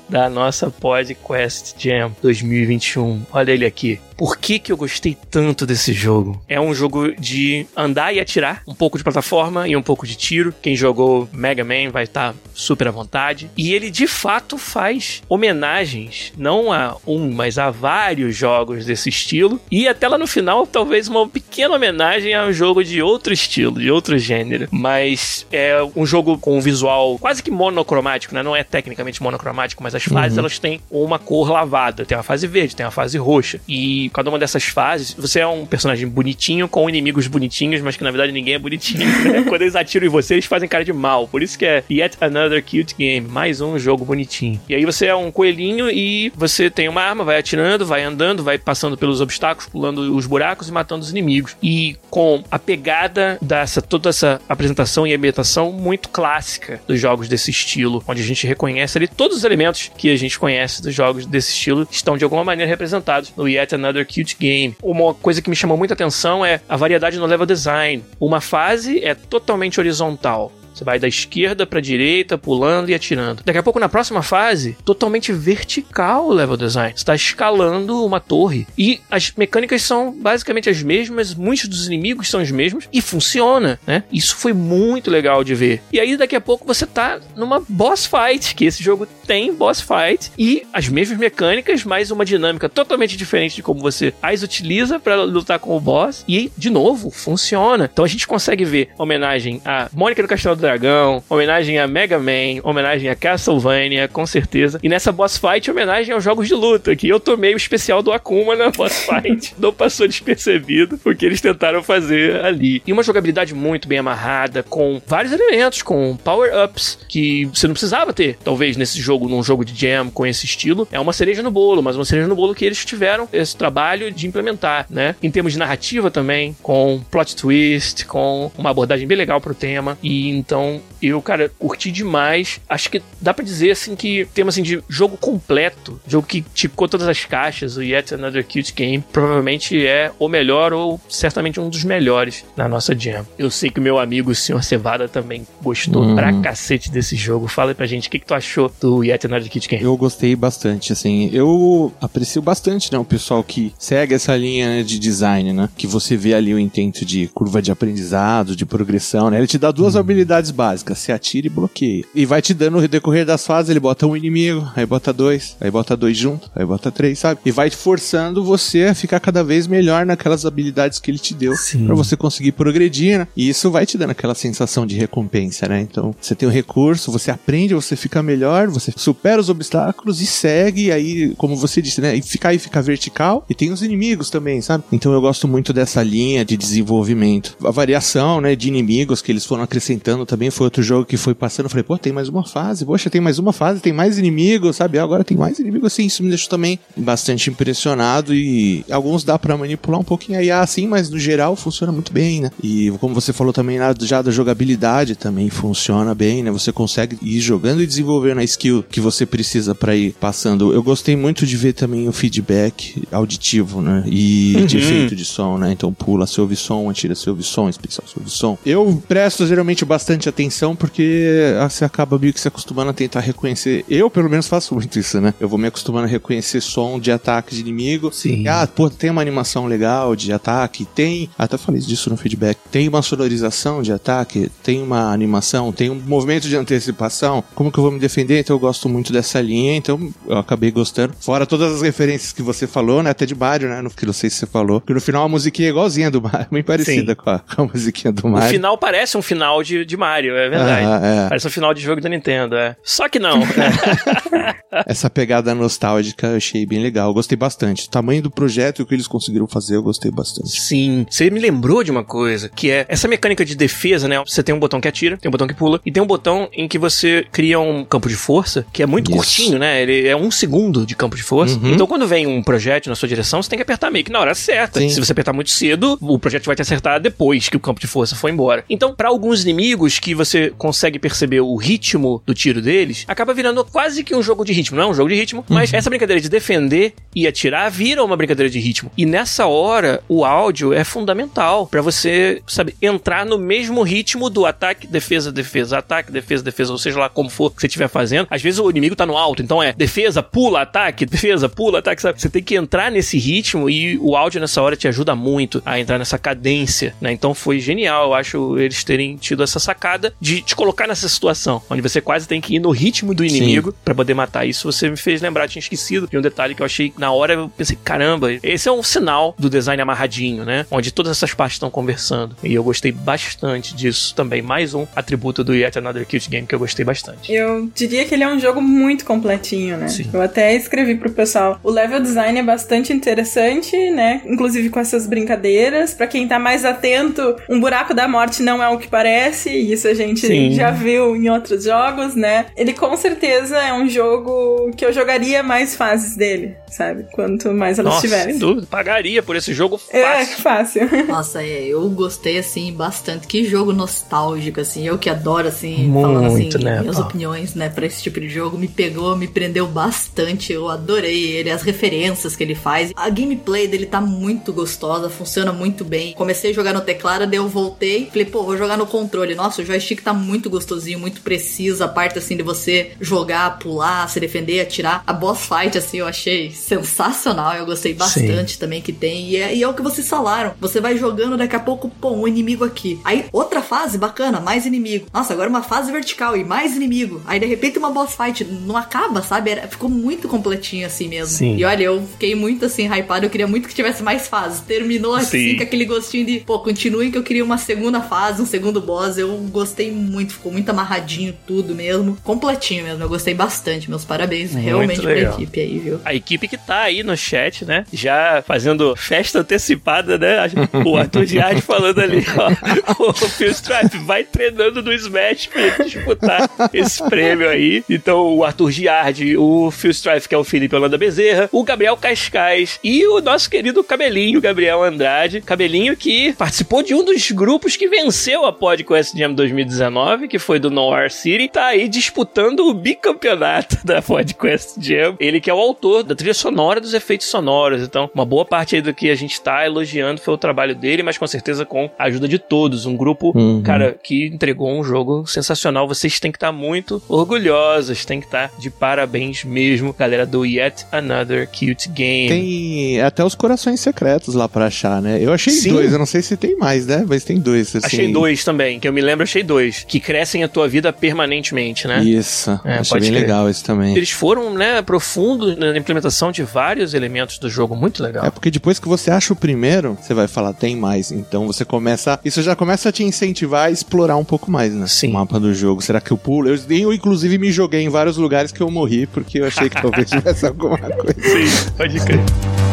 [0.09, 3.23] da nossa PodQuest Jam 2021.
[3.33, 4.01] Olha ele aqui.
[4.17, 6.43] Por que, que eu gostei tanto desse jogo?
[6.49, 10.17] É um jogo de andar e atirar, um pouco de plataforma e um pouco de
[10.17, 10.55] tiro.
[10.63, 13.51] Quem jogou Mega Man vai estar super à vontade.
[13.57, 19.61] E ele de fato faz homenagens, não a um, mas a vários jogos desse estilo.
[19.71, 23.79] E até lá no final, talvez uma pequena homenagem a um jogo de outro estilo,
[23.79, 24.69] de outro gênero.
[24.71, 28.43] Mas é um jogo com um visual quase que monocromático, né?
[28.43, 32.07] Não é tecnicamente monocromático, mas as fases elas têm uma cor lavada.
[32.07, 33.61] Tem uma fase verde, tem uma fase roxa.
[33.69, 38.05] E cada uma dessas fases, você é um personagem bonitinho com inimigos bonitinhos, mas que
[38.05, 39.07] na verdade ninguém é bonitinho.
[39.25, 39.43] né?
[39.43, 41.29] Quando eles atiram em você, eles fazem cara de mal.
[41.29, 44.61] Por isso que é Yet Another Cute Game, mais um jogo bonitinho.
[44.69, 48.43] E aí você é um coelhinho e você tem uma arma, vai atirando, vai andando,
[48.43, 51.57] vai passando pelos obstáculos, pulando os buracos e matando os inimigos.
[51.63, 57.51] E com a pegada dessa toda essa apresentação e ambientação muito clássica dos jogos desse
[57.51, 61.27] estilo, onde a gente reconhece ali todos os elementos que a gente conhece dos jogos
[61.27, 64.77] desse estilo estão de alguma maneira representados no Yet Another Cute Game.
[64.83, 68.05] Uma coisa que me chamou muita atenção é a variedade no level design.
[68.21, 70.53] Uma fase é totalmente horizontal.
[70.77, 73.43] Você vai da esquerda pra direita, pulando e atirando.
[73.43, 76.93] Daqui a pouco, na próxima fase, totalmente vertical o level design.
[76.93, 78.67] Você está escalando uma torre.
[78.77, 83.81] E as mecânicas são basicamente as mesmas, muitos dos inimigos são os mesmos, e funciona,
[83.87, 84.05] né?
[84.13, 85.81] Isso foi muito legal de ver.
[85.91, 89.81] E aí, daqui a pouco, você tá numa boss fight, que esse jogo tem boss
[89.81, 95.01] fight, e as mesmas mecânicas, mas uma dinâmica totalmente diferente de como você as utiliza
[95.01, 96.23] para lutar com o boss.
[96.29, 97.89] E, de novo, funciona.
[97.91, 102.61] Então a gente consegue ver homenagem a Mônica do Castelo Dragão, homenagem a Mega Man,
[102.65, 104.81] homenagem a Castlevania, com certeza.
[104.83, 108.11] E nessa boss fight, homenagem aos jogos de luta, que eu tomei o especial do
[108.11, 109.55] Akuma na boss fight.
[109.61, 112.83] Não passou despercebido o que eles tentaram fazer ali.
[112.85, 118.13] E uma jogabilidade muito bem amarrada, com vários elementos, com power-ups, que você não precisava
[118.13, 120.89] ter, talvez, nesse jogo, num jogo de jam com esse estilo.
[120.91, 124.11] É uma cereja no bolo, mas uma cereja no bolo que eles tiveram esse trabalho
[124.11, 125.15] de implementar, né?
[125.23, 129.97] Em termos de narrativa também, com plot twist, com uma abordagem bem legal pro tema.
[130.03, 130.56] E então,
[131.03, 132.61] eu, cara, curti demais.
[132.69, 136.89] Acho que dá pra dizer, assim, que tema, assim, de jogo completo, jogo que ticou
[136.89, 141.69] todas as caixas, o Yet Another Cute Game, provavelmente é o melhor ou certamente um
[141.69, 143.27] dos melhores na nossa jam.
[143.39, 144.63] Eu sei que o meu amigo, o Sr.
[144.63, 146.15] Cevada, também gostou Uhum.
[146.15, 147.47] pra cacete desse jogo.
[147.47, 149.83] Fala aí pra gente, o que, que tu achou do Yet Another Cute Game?
[149.85, 151.31] Eu gostei bastante, assim.
[151.33, 155.69] Eu aprecio bastante, né, o pessoal que segue essa linha né, de design, né?
[155.77, 159.39] Que você vê ali o intento de curva de aprendizado, de progressão, né?
[159.39, 162.05] Ele te dá duas habilidades básicas, você atira e bloqueia.
[162.15, 165.57] E vai te dando no decorrer das fases, ele bota um inimigo, aí bota dois,
[165.61, 167.41] aí bota dois junto, aí bota três, sabe?
[167.45, 171.53] E vai forçando você a ficar cada vez melhor naquelas habilidades que ele te deu.
[171.87, 173.29] Pra você conseguir progredir, né?
[173.37, 175.81] E isso vai te dando aquela sensação de recompensa, né?
[175.81, 180.27] Então, você tem um recurso, você aprende, você fica melhor, você supera os obstáculos e
[180.27, 182.17] segue, e aí, como você disse, né?
[182.17, 184.85] E fica aí, fica vertical, e tem os inimigos também, sabe?
[184.93, 187.57] Então eu gosto muito dessa linha de desenvolvimento.
[187.65, 191.35] A variação, né, de inimigos que eles foram acrescentando também foi outro jogo que foi
[191.35, 191.67] passando.
[191.67, 194.77] Eu falei, pô, tem mais uma fase, poxa, tem mais uma fase, tem mais inimigos,
[194.77, 194.99] sabe?
[194.99, 199.57] Agora tem mais inimigos, assim, isso me deixou também bastante impressionado e alguns dá pra
[199.57, 202.51] manipular um pouquinho a IA assim, mas no geral funciona muito bem, né?
[202.63, 206.51] E como você falou também já da jogabilidade também funciona bem, né?
[206.51, 210.73] Você consegue ir jogando e desenvolvendo a skill que você precisa pra ir passando.
[210.73, 214.03] Eu gostei muito de ver também o feedback auditivo, né?
[214.07, 214.83] E de Uhum.
[214.83, 215.73] efeito de som, né?
[215.73, 218.59] Então pula, você ouve som, atira, você ouve som, especial, você ouve som.
[218.65, 223.21] Eu presto geralmente bastante bastante atenção porque você acaba meio que se acostumando a tentar
[223.21, 223.85] reconhecer.
[223.89, 225.35] Eu, pelo menos, faço muito isso, né?
[225.39, 228.11] Eu vou me acostumando a reconhecer som de ataque de inimigo.
[228.13, 228.43] Sim.
[228.43, 231.29] E, ah, pô, tem uma animação legal de ataque, tem.
[231.39, 232.59] Até falei disso no feedback.
[232.71, 237.45] Tem uma sonorização de ataque, tem uma animação, tem um movimento de antecipação.
[237.55, 238.41] Como que eu vou me defender?
[238.41, 241.15] Então eu gosto muito dessa linha, então eu acabei gostando.
[241.21, 243.11] Fora todas as referências que você falou, né?
[243.11, 243.83] Até de Mario, né?
[243.83, 244.81] No que não sei se você falou.
[244.81, 247.67] Que no final a musiquinha é igualzinha do Mario, bem parecida com a, com a
[247.67, 248.49] musiquinha do O Mario.
[248.49, 250.87] final parece um final de, de Mario, é verdade.
[250.87, 251.29] Ah, é.
[251.29, 252.77] Parece um final de jogo da Nintendo, é.
[252.83, 253.41] Só que não.
[254.87, 257.09] Essa pegada nostálgica eu achei bem legal.
[257.09, 257.87] Eu gostei bastante.
[257.87, 260.61] O tamanho do projeto e o que eles conseguiram fazer, eu gostei bastante.
[260.61, 261.07] Sim.
[261.09, 264.23] Você me lembrou de uma coisa, que é essa mecânica de defesa, né?
[264.27, 266.49] Você tem um botão que atira, tem um botão que pula, e tem um botão
[266.53, 269.19] em que você cria um campo de força, que é muito Isso.
[269.19, 269.83] curtinho, né?
[269.83, 271.59] Ele é um segundo de campo de força.
[271.59, 271.73] Uhum.
[271.73, 274.21] Então, quando vem um projétil na sua direção, você tem que apertar meio que na
[274.21, 274.81] hora certa.
[274.81, 274.89] Sim.
[274.89, 277.87] Se você apertar muito cedo, o projétil vai te acertar depois que o campo de
[277.87, 278.65] força foi embora.
[278.69, 283.65] Então, para alguns inimigos que você consegue perceber o ritmo do tiro deles, acaba virando
[283.65, 284.77] quase que um jogo de ritmo.
[284.77, 288.17] Não é um jogo de ritmo, mas essa brincadeira de defender e atirar vira uma
[288.17, 288.91] brincadeira de ritmo.
[288.97, 294.47] E nessa hora, o áudio é fundamental para você, sabe, entrar no mesmo ritmo do
[294.47, 298.27] ataque, defesa, defesa, ataque, defesa, defesa, ou seja lá como for que você estiver fazendo.
[298.31, 302.03] Às vezes o inimigo tá no alto, então é defesa, pula, ataque, defesa, pula, ataque,
[302.03, 302.21] sabe?
[302.21, 305.79] Você tem que entrar nesse ritmo e o áudio nessa hora te ajuda muito a
[305.79, 307.13] entrar nessa cadência, né?
[307.13, 309.86] Então foi genial, eu acho, eles terem tido essa sacada
[310.21, 313.75] de te colocar nessa situação, onde você quase tem que ir no ritmo do inimigo
[313.85, 314.47] para poder matar.
[314.47, 317.35] Isso você me fez lembrar, tinha esquecido de um detalhe que eu achei na hora,
[317.35, 320.67] eu pensei, caramba, esse é um sinal do design amarradinho, né?
[320.71, 322.37] Onde todas essas partes estão conversando.
[322.43, 324.43] E eu gostei bastante disso também.
[324.43, 327.33] Mais um atributo do Yet Another Cute Game que eu gostei bastante.
[327.33, 329.89] Eu diria que ele é um jogo muito completinho, né?
[329.89, 330.09] Sim.
[330.13, 331.61] Eu até escrevi pro pessoal.
[331.63, 334.23] O level design é bastante interessante, né?
[334.25, 335.95] Inclusive com essas brincadeiras.
[335.95, 339.51] Pra quem tá mais atento, um buraco da morte não é o que parece.
[339.51, 340.53] E isso a gente Sim.
[340.53, 342.47] já viu em outros jogos, né?
[342.57, 347.07] Ele com certeza é um jogo que eu jogaria mais fases dele, sabe?
[347.13, 348.33] Quanto mais elas Nossa, tiverem.
[348.33, 348.67] sem dúvida.
[348.71, 350.43] Pagaria por esse jogo É, fácil.
[350.43, 350.89] fácil.
[351.09, 353.27] Nossa, é, eu gostei, assim, bastante.
[353.27, 354.87] Que jogo nostálgico, assim.
[354.87, 357.03] Eu que adoro, assim, Muito, falando, assim, né, minhas pô?
[357.03, 358.57] opiniões, né, pra esse tipo de jogo.
[358.59, 360.53] Me pegou, me prendeu bastante.
[360.53, 362.93] Eu adorei ele, as referências que ele faz.
[362.97, 366.13] A gameplay dele tá muito gostosa, funciona muito bem.
[366.15, 368.07] Comecei a jogar no teclado, daí eu voltei.
[368.11, 369.35] Falei, pô, vou jogar no controle.
[369.35, 371.83] Nossa, o joystick tá muito gostosinho, muito preciso.
[371.85, 375.03] A parte, assim, de você jogar, pular, se defender, atirar.
[375.07, 377.55] A boss fight, assim, eu achei sensacional.
[377.55, 379.31] Eu gostei bastante também que tem.
[379.31, 380.55] E é, e é o que vocês falaram.
[380.61, 382.99] Você vai jogando, daqui a pouco, pô, um inimigo aqui.
[383.05, 385.07] Aí, outra fase, bacana, mais inimigo.
[385.13, 387.21] Nossa, agora uma fase vertical e mais inimigo.
[387.27, 388.45] Aí, de repente, uma boss fight.
[388.45, 389.51] Não acaba, sabe?
[389.51, 391.37] Era- ficou muito completinho assim mesmo.
[391.37, 391.57] Sim.
[391.57, 393.27] E olha, eu fiquei muito assim, hypado.
[393.27, 394.61] Eu queria muito que tivesse mais fases.
[394.61, 395.57] Terminou assim, Sim.
[395.57, 399.19] com aquele gostinho de, pô, continuem que eu queria uma segunda fase, um segundo boss.
[399.19, 402.19] Eu gostei muito, ficou muito amarradinho tudo mesmo.
[402.23, 403.89] Completinho mesmo, eu gostei bastante.
[403.89, 405.33] Meus parabéns Muito realmente pra legal.
[405.33, 406.01] equipe aí, viu?
[406.05, 407.87] A equipe que tá aí no chat, né?
[407.91, 410.37] Já fazendo festa antecipada, né?
[410.85, 412.57] O Arthur Giard falando ali, ó.
[413.07, 417.85] O Phil Stripe vai treinando no Smash pra ele disputar esse prêmio aí.
[417.89, 421.97] Então, o Arthur Giard, o Phil Strife, que é o Felipe Holanda Bezerra, o Gabriel
[421.97, 425.41] Cascais e o nosso querido Cabelinho, Gabriel Andrade.
[425.41, 430.59] Cabelinho que participou de um dos grupos que venceu a PodQuest Jam 2019, que foi
[430.59, 431.49] do Noir City.
[431.49, 435.17] Tá aí disputando o bicampeonato da PodQuest Jam.
[435.21, 437.83] Ele que é o autor da trilha sonora dos efeitos sonoros.
[437.83, 441.03] Então, uma boa parte aí do que a gente tá elogiando foi o trabalho dele,
[441.03, 442.87] mas com certeza com a ajuda de todos.
[442.87, 443.63] Um grupo, Uhum.
[443.63, 445.87] cara, que entregou um jogo sensacional.
[445.87, 450.87] Vocês têm que estar muito orgulhosos, têm que estar de parabéns mesmo, galera do Yet
[450.91, 452.29] Another Cute Game.
[452.29, 455.19] Tem até os corações secretos lá pra achar, né?
[455.21, 455.73] Eu achei Sim.
[455.73, 457.05] dois, eu não sei se tem mais, né?
[457.07, 457.75] Mas tem dois.
[457.77, 457.85] Assim.
[457.87, 459.85] Achei dois também, que eu me lembro, achei dois.
[459.87, 462.03] Que crescem a tua vida permanentemente, né?
[462.03, 463.23] Isso, É, achei bem crer.
[463.23, 463.97] legal esse também.
[463.97, 467.77] Eles foram, né, profundos na implementação de vários elementos do jogo.
[467.77, 468.25] Muito legal.
[468.25, 471.11] É porque depois que você acha o primeiro, você vai falar, tem mais.
[471.11, 472.19] Então você começa.
[472.25, 474.87] Isso já começa a te incentivar a explorar um pouco mais, né?
[474.87, 475.11] Sim.
[475.11, 475.83] O mapa do jogo.
[475.83, 476.49] Será que eu pulo?
[476.49, 479.81] Eu, eu, inclusive, me joguei em vários lugares que eu morri, porque eu achei que
[479.81, 481.15] talvez tivesse alguma coisa.
[481.21, 482.66] Sim, pode crer.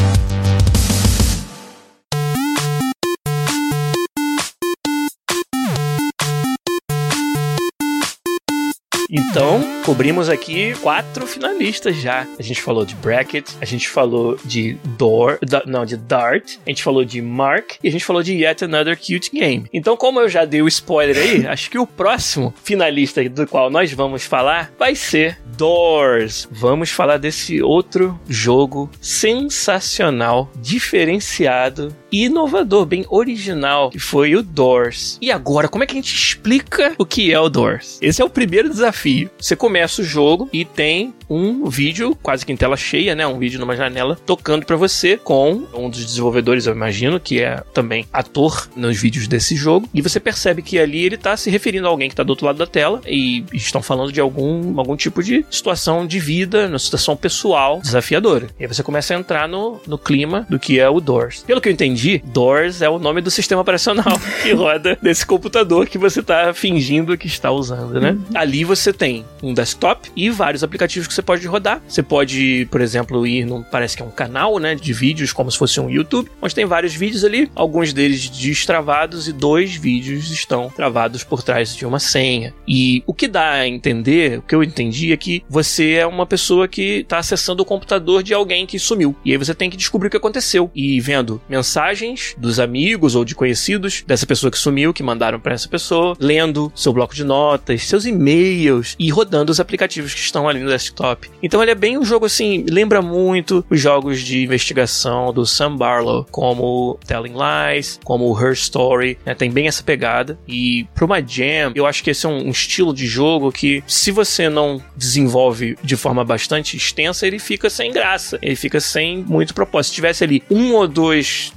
[9.15, 12.25] Então, cobrimos aqui quatro finalistas já.
[12.39, 16.69] A gente falou de Bracket, a gente falou de Door, da- não, de Dart, a
[16.69, 19.67] gente falou de Mark e a gente falou de Yet Another Cute Game.
[19.71, 23.69] Então, como eu já dei o spoiler aí, acho que o próximo finalista do qual
[23.69, 26.47] nós vamos falar vai ser Doors.
[26.49, 35.17] Vamos falar desse outro jogo sensacional, diferenciado inovador, bem original, que foi o Doors.
[35.19, 37.97] E agora, como é que a gente explica o que é o Doors?
[38.01, 39.31] Esse é o primeiro desafio.
[39.39, 43.25] Você começa o jogo e tem um vídeo, quase que em tela cheia, né?
[43.25, 47.63] Um vídeo numa janela, tocando para você com um dos desenvolvedores, eu imagino, que é
[47.73, 49.89] também ator nos vídeos desse jogo.
[49.93, 52.45] E você percebe que ali ele tá se referindo a alguém que tá do outro
[52.45, 56.77] lado da tela e estão falando de algum, algum tipo de situação de vida, uma
[56.77, 58.47] situação pessoal desafiadora.
[58.59, 61.43] E aí você começa a entrar no, no clima do que é o Doors.
[61.47, 65.87] Pelo que eu entendi, Doors é o nome do sistema operacional que roda nesse computador
[65.87, 68.11] que você tá fingindo que está usando, né?
[68.11, 68.23] Uhum.
[68.33, 71.81] Ali você tem um desktop e vários aplicativos que você pode rodar.
[71.87, 75.51] Você pode, por exemplo, ir num, parece que é um canal, né, de vídeos, como
[75.51, 80.31] se fosse um YouTube, onde tem vários vídeos ali, alguns deles destravados e dois vídeos
[80.31, 82.53] estão travados por trás de uma senha.
[82.67, 86.25] E o que dá a entender, o que eu entendi é que você é uma
[86.25, 89.15] pessoa que está acessando o computador de alguém que sumiu.
[89.23, 90.71] E aí você tem que descobrir o que aconteceu.
[90.73, 91.92] E vendo mensagens
[92.37, 96.71] dos amigos ou de conhecidos dessa pessoa que sumiu, que mandaram para essa pessoa, lendo
[96.75, 101.03] seu bloco de notas, seus e-mails e rodando os aplicativos que estão ali no desktop
[101.03, 101.29] top.
[101.41, 105.75] Então ele é bem um jogo assim, lembra muito os jogos de investigação do Sam
[105.75, 109.35] Barlow, como Telling Lies, como Her Story, né?
[109.35, 110.37] Tem bem essa pegada.
[110.47, 113.83] E para uma jam, eu acho que esse é um, um estilo de jogo que,
[113.85, 118.39] se você não desenvolve de forma bastante extensa, ele fica sem graça.
[118.41, 119.83] Ele fica sem muito propósito.
[119.89, 121.51] Se tivesse ali um ou dois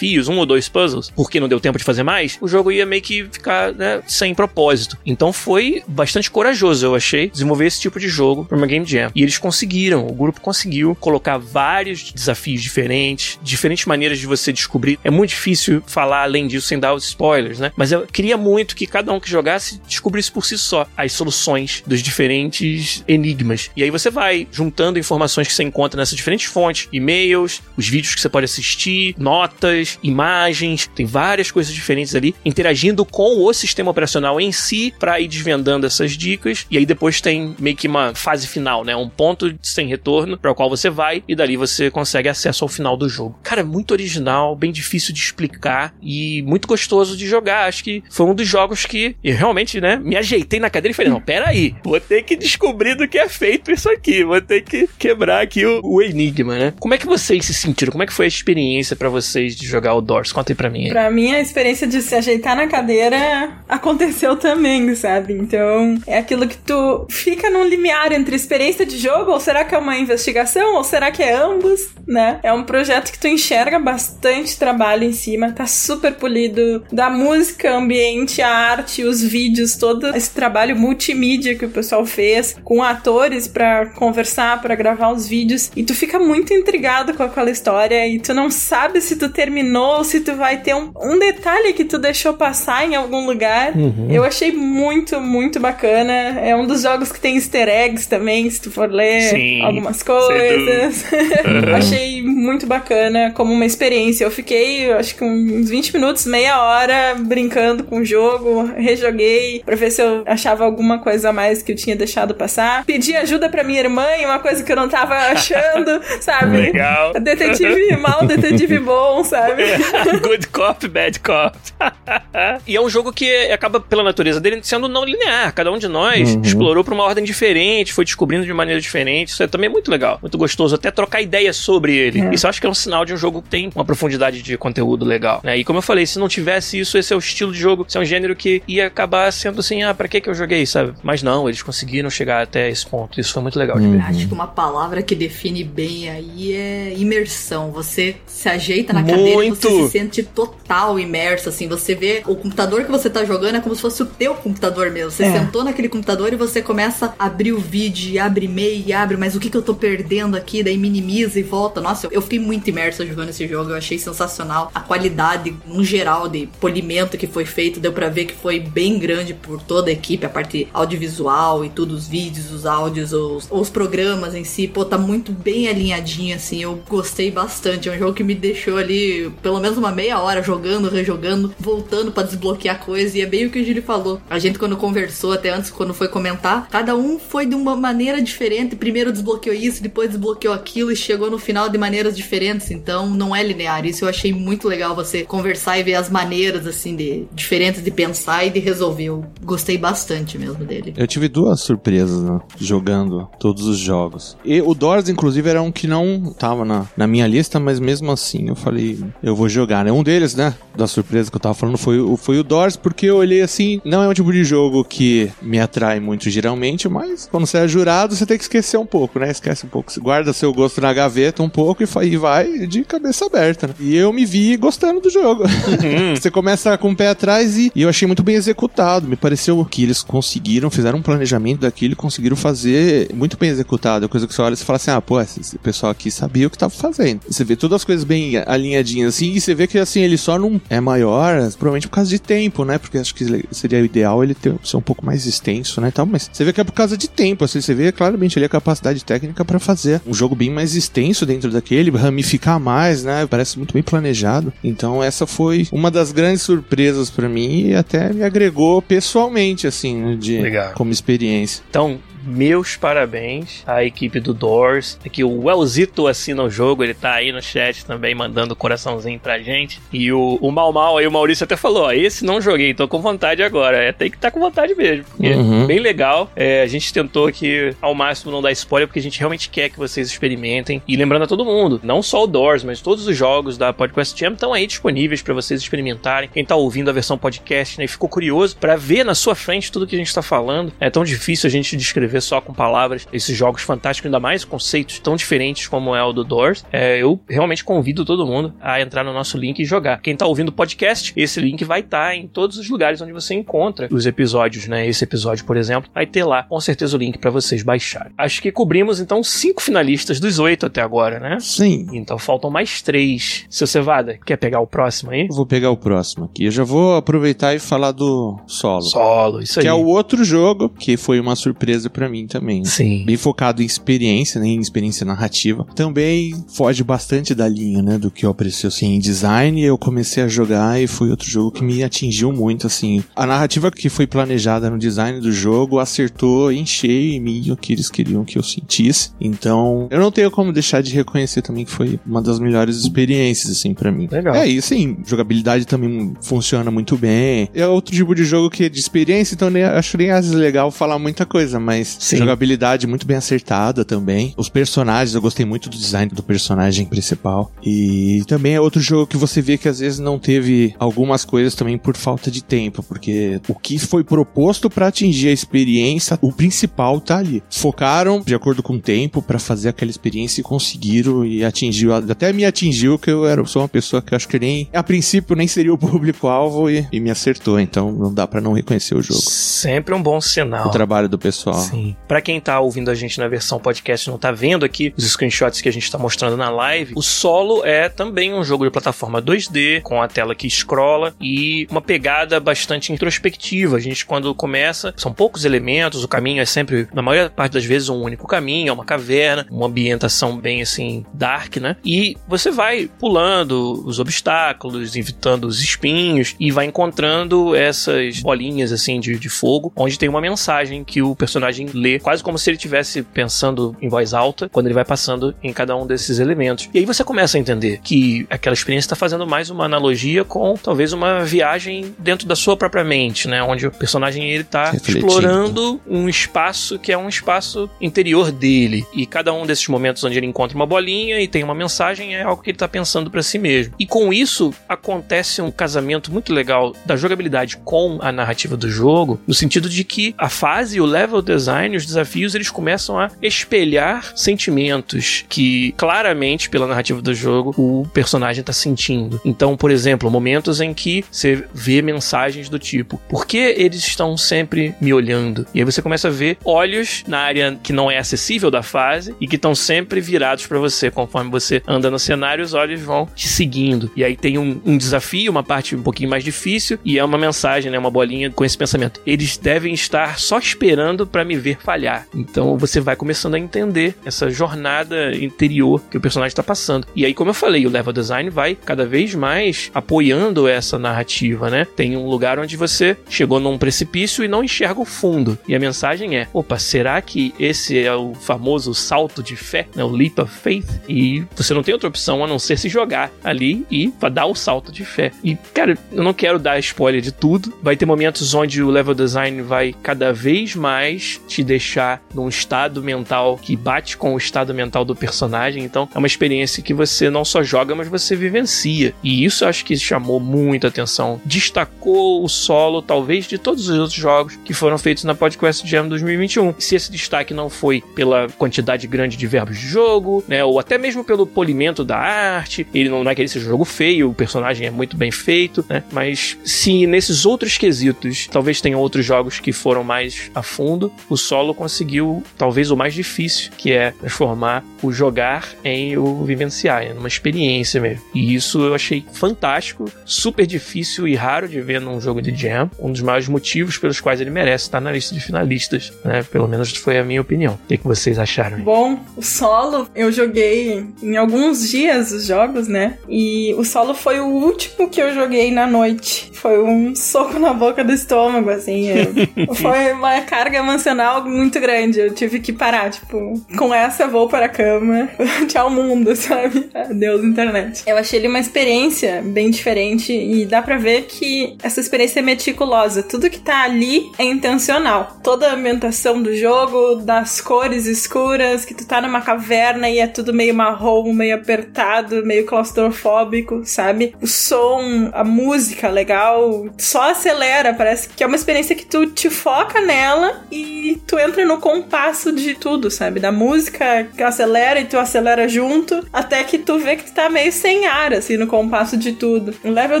[0.28, 3.02] um ou dois puzzles, porque não deu tempo de fazer mais, o jogo ia meio
[3.02, 4.96] que ficar né, sem propósito.
[5.04, 9.10] Então foi bastante corajoso, eu achei, desenvolver esse tipo de jogo para uma Game Jam.
[9.14, 14.98] E eles conseguiram, o grupo conseguiu colocar vários desafios diferentes, diferentes maneiras de você descobrir.
[15.04, 17.72] É muito difícil falar além disso sem dar os spoilers, né?
[17.76, 21.82] Mas eu queria muito que cada um que jogasse descobrisse por si só as soluções
[21.86, 23.70] dos diferentes enigmas.
[23.76, 28.14] E aí você vai juntando informações que você encontra nessas diferentes fontes, e-mails, os vídeos
[28.14, 29.69] que você pode assistir, notas,
[30.02, 35.28] imagens, tem várias coisas diferentes ali, interagindo com o sistema operacional em si para ir
[35.28, 36.66] desvendando essas dicas.
[36.70, 38.94] E aí depois tem meio que uma fase final, né?
[38.96, 42.68] Um ponto sem retorno para o qual você vai e dali você consegue acesso ao
[42.68, 43.38] final do jogo.
[43.42, 47.68] Cara, muito original, bem difícil de explicar e muito gostoso de jogar.
[47.68, 50.96] Acho que foi um dos jogos que eu realmente, né, me ajeitei na cadeira e
[50.96, 54.40] falei: não, pera aí, vou ter que descobrir do que é feito isso aqui, vou
[54.40, 56.74] ter que quebrar aqui o, o enigma, né?
[56.78, 57.92] Como é que vocês se sentiram?
[57.92, 60.32] Como é que foi a experiência para vocês de jogar o Doors?
[60.32, 60.84] Conta aí pra mim.
[60.84, 60.90] Aí.
[60.90, 65.34] Pra mim, a experiência de se ajeitar na cadeira aconteceu também, sabe?
[65.34, 69.74] Então, é aquilo que tu fica num limiar entre experiência de jogo, ou será que
[69.74, 72.40] é uma investigação, ou será que é ambos, né?
[72.42, 77.74] É um projeto que tu enxerga bastante trabalho em cima, tá super polido, da música,
[77.74, 83.46] ambiente, a arte, os vídeos, todo esse trabalho multimídia que o pessoal fez, com atores
[83.46, 88.18] para conversar, para gravar os vídeos, e tu fica muito intrigado com aquela história, e
[88.18, 91.84] tu não sabe se tu terminou, ou se tu vai ter um, um detalhe que
[91.84, 93.74] tu deixou passar em algum lugar.
[93.74, 94.08] Uhum.
[94.08, 96.12] Eu achei muito, muito bacana.
[96.12, 100.02] É um dos jogos que tem easter eggs também, se tu for ler Sim, algumas
[100.02, 101.04] coisas.
[101.10, 101.74] Uhum.
[101.80, 104.24] Achei muito bacana como uma experiência.
[104.24, 109.74] Eu fiquei, acho que uns 20 minutos, meia hora brincando com o jogo, rejoguei pra
[109.76, 112.84] ver se eu achava alguma coisa a mais que eu tinha deixado passar.
[112.84, 116.56] Pedi ajuda pra minha irmã em uma coisa que eu não tava achando, sabe?
[116.56, 117.12] Legal.
[117.14, 119.39] Detetive mal, detetive bom, sabe?
[120.20, 121.58] Good cop, bad cop.
[122.66, 125.52] e é um jogo que acaba, pela natureza dele, sendo não linear.
[125.54, 126.42] Cada um de nós uhum.
[126.42, 129.28] explorou pra uma ordem diferente, foi descobrindo de maneira diferente.
[129.28, 130.74] Isso é também muito legal, muito gostoso.
[130.74, 132.20] Até trocar ideias sobre ele.
[132.20, 132.34] É.
[132.34, 134.56] Isso eu acho que é um sinal de um jogo que tem uma profundidade de
[134.56, 135.40] conteúdo legal.
[135.42, 135.58] Né?
[135.58, 137.96] E como eu falei, se não tivesse isso, esse é o estilo de jogo, esse
[137.96, 140.94] é um gênero que ia acabar sendo assim, ah, pra que que eu joguei, sabe?
[141.02, 143.20] Mas não, eles conseguiram chegar até esse ponto.
[143.20, 144.00] Isso foi muito legal de ver.
[144.02, 147.70] Acho que uma palavra que define bem aí é imersão.
[147.72, 149.14] Você se ajeita na muito.
[149.42, 151.68] E você se sente total imerso, assim.
[151.68, 154.90] Você vê o computador que você tá jogando é como se fosse o teu computador
[154.90, 155.10] mesmo.
[155.10, 155.38] Você é.
[155.38, 159.40] sentou naquele computador e você começa a abrir o vídeo, abre e-mail, abre, mas o
[159.40, 160.62] que que eu tô perdendo aqui?
[160.62, 161.80] Daí minimiza e volta.
[161.80, 163.70] Nossa, eu fiquei muito imersa jogando esse jogo.
[163.70, 164.70] Eu achei sensacional.
[164.74, 168.98] A qualidade, no geral, de polimento que foi feito, deu para ver que foi bem
[168.98, 173.48] grande por toda a equipe, a parte audiovisual e tudo, os vídeos, os áudios, os,
[173.50, 174.66] os programas em si.
[174.66, 176.62] Pô, tá muito bem alinhadinho, assim.
[176.62, 177.88] Eu gostei bastante.
[177.88, 182.12] É um jogo que me deixou ali pelo menos uma meia hora jogando, rejogando, voltando
[182.12, 183.16] para desbloquear coisa.
[183.16, 184.20] E é bem o que o Gili falou.
[184.28, 188.20] A gente, quando conversou até antes, quando foi comentar, cada um foi de uma maneira
[188.20, 193.08] diferente primeiro desbloqueou isso, depois desbloqueou aquilo e chegou no final de maneiras diferentes, então
[193.10, 193.84] não é linear.
[193.86, 197.90] Isso eu achei muito legal você conversar e ver as maneiras assim de diferentes de
[197.90, 199.04] pensar e de resolver.
[199.04, 200.94] Eu gostei bastante mesmo dele.
[200.96, 204.36] Eu tive duas surpresas né, jogando todos os jogos.
[204.44, 208.10] E o Doors, inclusive, era um que não tava na, na minha lista, mas mesmo
[208.10, 209.92] assim eu falei, eu vou jogar, né?
[209.92, 213.06] Um deles, né, da surpresa que eu tava falando foi, o- foi o Doors, porque
[213.06, 217.28] eu olhei assim, não é um tipo de jogo que me atrai muito geralmente, mas
[217.30, 219.30] quando você é jurado, você tem que esquecer um pouco, né?
[219.30, 223.26] Esquece um pouco, você guarda seu gosto na gaveta um pouco e, vai de cabeça
[223.26, 223.74] aberta, né?
[223.80, 225.44] E eu me vi gostando do jogo.
[226.18, 229.06] você começa com o pé atrás e, e eu achei muito bem executado.
[229.08, 234.08] Me pareceu que eles conseguiram, fizeram um planejamento daquilo e conseguiram fazer muito bem executado.
[234.08, 236.46] Coisa que você olha e você fala assim: ah, pô, esse, esse pessoal aqui sabia
[236.46, 237.20] o que tava fazendo.
[237.28, 240.38] Você vê todas as coisas bem alinhadinhas assim e você vê que assim, ele só
[240.38, 242.78] não é maior, provavelmente por causa de tempo, né?
[242.78, 245.90] Porque acho que seria ideal ele ter, ser um pouco mais extenso, né?
[245.90, 248.46] Tal, mas você vê que é por causa de tempo, assim, você vê claramente ali
[248.46, 253.26] a capacidade técnica pra fazer um jogo bem mais extenso dentro daquele, ramificar mais, né?
[253.26, 254.52] Parece muito bem planejado.
[254.62, 259.96] Então essa foi uma das grandes surpresas pra mim e até me agregou pessoalmente, assim,
[259.96, 260.72] né, de Legal.
[260.74, 261.62] como experiência.
[261.68, 264.98] Então, meus parabéns à equipe do Doors.
[265.04, 269.38] Aqui o Elzito assina o jogo, ele tá aí no chat também mandando coraçãozinho pra
[269.38, 269.80] gente.
[269.92, 272.86] E o, o Mal Mal aí, o Maurício até falou: ó, esse não joguei, tô
[272.88, 273.76] com vontade agora.
[273.76, 275.04] É, tem que estar tá com vontade mesmo.
[275.04, 275.64] Porque Uhum.
[275.64, 276.30] é bem legal.
[276.34, 279.68] É, a gente tentou aqui ao máximo não dar spoiler, porque a gente realmente quer
[279.68, 280.82] que vocês experimentem.
[280.86, 284.18] E lembrando a todo mundo, não só o Doors, mas todos os jogos da Podcast
[284.18, 286.28] Jam estão aí disponíveis pra vocês experimentarem.
[286.32, 289.70] Quem tá ouvindo a versão podcast né, e ficou curioso pra ver na sua frente
[289.70, 290.72] tudo que a gente tá falando.
[290.80, 294.98] É tão difícil a gente descrever só com palavras esses jogos fantásticos, ainda mais conceitos
[294.98, 296.64] tão diferentes como é o do Doors.
[296.72, 300.00] É, eu realmente convido todo mundo a entrar no nosso link e jogar.
[300.00, 303.34] Quem tá ouvindo o podcast, esse link vai estar em todos os lugares onde você
[303.34, 304.86] encontra os episódios, né?
[304.86, 308.12] Esse episódio, por exemplo, vai ter lá com certeza o link pra vocês baixarem.
[308.16, 311.38] Acho que cobrimos então cinco finalistas dos oito até agora, né?
[311.40, 311.86] Sim.
[311.92, 313.44] Então faltam mais três.
[313.50, 315.26] Seu Cevada, quer pegar o próximo aí?
[315.28, 316.44] Eu vou pegar o próximo aqui.
[316.44, 318.82] Eu já vou aproveitar e falar do solo.
[318.82, 319.64] Solo, isso aí.
[319.64, 322.64] Que é o outro jogo que foi uma surpresa pra mim também.
[322.64, 323.04] Sim.
[323.04, 325.66] Bem focado em experiência, né, em experiência narrativa.
[325.74, 329.62] Também foge bastante da linha, né, do que eu aprecio assim, em design.
[329.62, 333.04] Eu comecei a jogar e foi outro jogo que me atingiu muito, assim.
[333.14, 337.56] A narrativa que foi planejada no design do jogo acertou em cheio em mim o
[337.56, 339.10] que eles queriam que eu sentisse.
[339.20, 343.52] Então, eu não tenho como deixar de reconhecer também que foi uma das melhores experiências,
[343.52, 344.08] assim, pra mim.
[344.10, 344.34] Legal.
[344.34, 347.50] É, e assim, jogabilidade também funciona muito bem.
[347.54, 350.40] É outro tipo de jogo que é de experiência, então nem, acho nem às vezes
[350.40, 352.16] legal falar muita coisa, mas Sim.
[352.18, 354.34] jogabilidade muito bem acertada também.
[354.36, 357.52] Os personagens, eu gostei muito do design do personagem principal.
[357.62, 361.54] E também é outro jogo que você vê que às vezes não teve algumas coisas
[361.54, 366.32] também por falta de tempo, porque o que foi proposto pra atingir a experiência, o
[366.32, 367.42] principal tá ali.
[367.50, 372.32] Focaram de acordo com o tempo pra fazer aquela experiência e conseguiram e atingiu, até
[372.32, 375.34] me atingiu que eu era sou uma pessoa que eu acho que nem a princípio
[375.34, 379.02] nem seria o público-alvo e, e me acertou, então não dá pra não reconhecer o
[379.02, 379.20] jogo.
[379.20, 380.68] Sempre um bom sinal.
[380.68, 381.58] O trabalho do pessoal.
[381.58, 381.79] Sim.
[382.06, 385.60] Pra quem tá ouvindo a gente na versão podcast não tá vendo aqui os screenshots
[385.60, 389.22] que a gente tá mostrando na live, o Solo é também um jogo de plataforma
[389.22, 393.76] 2D, com a tela que scrolla e uma pegada bastante introspectiva.
[393.76, 397.64] A gente, quando começa, são poucos elementos, o caminho é sempre, na maior parte das
[397.64, 401.76] vezes, um único caminho, é uma caverna, uma ambientação bem assim, dark, né?
[401.84, 409.00] E você vai pulando os obstáculos, evitando os espinhos e vai encontrando essas bolinhas assim
[409.00, 412.56] de, de fogo, onde tem uma mensagem que o personagem lê, quase como se ele
[412.56, 416.68] estivesse pensando em voz alta quando ele vai passando em cada um desses elementos.
[416.72, 420.54] E aí você começa a entender que aquela experiência está fazendo mais uma analogia com
[420.54, 423.42] talvez uma viagem dentro da sua própria mente, né?
[423.42, 425.06] Onde o personagem ele tá Refletindo.
[425.06, 428.84] explorando um espaço que é um espaço interior dele.
[428.94, 432.22] E cada um desses momentos onde ele encontra uma bolinha e tem uma mensagem é
[432.22, 433.74] algo que ele tá pensando para si mesmo.
[433.78, 439.20] E com isso acontece um casamento muito legal da jogabilidade com a narrativa do jogo,
[439.26, 444.12] no sentido de que a fase, o level design, os desafios, eles começam a espelhar
[444.16, 449.20] sentimentos que claramente pela narrativa do jogo o personagem tá sentindo.
[449.24, 454.16] Então, por exemplo, momentos em que você vê mensagens do tipo: "Por que eles estão
[454.16, 457.98] sempre me olhando?" E aí você começa a ver olhos na área que não é
[457.98, 462.44] acessível da fase e que estão sempre virados para você conforme você anda no cenário,
[462.44, 463.90] os olhos vão te seguindo.
[463.96, 467.18] E aí tem um, um desafio, uma parte um pouquinho mais difícil e é uma
[467.18, 469.00] mensagem, né, uma bolinha com esse pensamento.
[469.06, 472.06] Eles devem estar só esperando para me ver ver falhar.
[472.14, 476.86] Então você vai começando a entender essa jornada interior que o personagem está passando.
[476.94, 481.50] E aí, como eu falei, o level design vai cada vez mais apoiando essa narrativa,
[481.50, 481.66] né?
[481.76, 485.38] Tem um lugar onde você chegou num precipício e não enxerga o fundo.
[485.46, 489.82] E a mensagem é: opa, será que esse é o famoso salto de fé, né?
[489.84, 490.80] O leap of faith?
[490.88, 494.34] E você não tem outra opção a não ser se jogar ali e dar o
[494.34, 495.12] salto de fé.
[495.22, 497.52] E, cara, eu não quero dar spoiler de tudo.
[497.62, 502.82] Vai ter momentos onde o level design vai cada vez mais te deixar num estado
[502.82, 505.64] mental que bate com o estado mental do personagem.
[505.64, 508.94] Então, é uma experiência que você não só joga, mas você vivencia.
[509.02, 511.20] E isso eu acho que chamou muita atenção.
[511.24, 515.88] Destacou o solo, talvez, de todos os outros jogos que foram feitos na Podcast Jam
[515.88, 516.54] 2021.
[516.58, 520.78] Se esse destaque não foi pela quantidade grande de verbos de jogo, né, ou até
[520.78, 524.14] mesmo pelo polimento da arte, ele não, não é que ele seja jogo feio, o
[524.14, 529.40] personagem é muito bem feito, né, mas se nesses outros quesitos, talvez tenham outros jogos
[529.40, 534.64] que foram mais a fundo, o solo conseguiu talvez o mais difícil, que é transformar
[534.82, 538.02] o jogar em o vivenciar, em uma experiência mesmo.
[538.14, 542.70] E isso eu achei fantástico, super difícil e raro de ver num jogo de Jam,
[542.78, 546.22] um dos maiores motivos pelos quais ele merece estar na lista de finalistas, né?
[546.22, 547.54] Pelo menos foi a minha opinião.
[547.54, 548.60] O que, que vocês acharam?
[548.60, 552.98] Bom, o solo eu joguei em alguns dias os jogos, né?
[553.08, 556.30] E o solo foi o último que eu joguei na noite.
[556.34, 558.88] Foi um soco na boca do estômago, assim.
[559.54, 561.98] foi uma carga emocional muito grande.
[561.98, 565.08] Eu tive que parar, tipo, com essa vou para a cama.
[565.48, 566.70] Tchau, mundo, sabe?
[566.74, 567.82] Adeus, internet.
[567.86, 572.22] Eu achei ele uma experiência bem diferente e dá pra ver que essa experiência é
[572.22, 573.02] meticulosa.
[573.02, 575.18] Tudo que tá ali é intencional.
[575.22, 580.06] Toda a ambientação do jogo, das cores escuras, que tu tá numa caverna e é
[580.06, 584.14] tudo meio marrom, meio apertado, meio claustrofóbico, sabe?
[584.20, 587.74] O som, a música legal, só acelera.
[587.74, 592.32] Parece que é uma experiência que tu te foca nela e tu entra no compasso
[592.32, 593.20] de tudo, sabe?
[593.20, 597.28] Da música que acelera e tu acelera junto, até que tu vê que tu tá
[597.28, 599.54] meio sem ar, assim, no compasso de tudo.
[599.64, 600.00] O level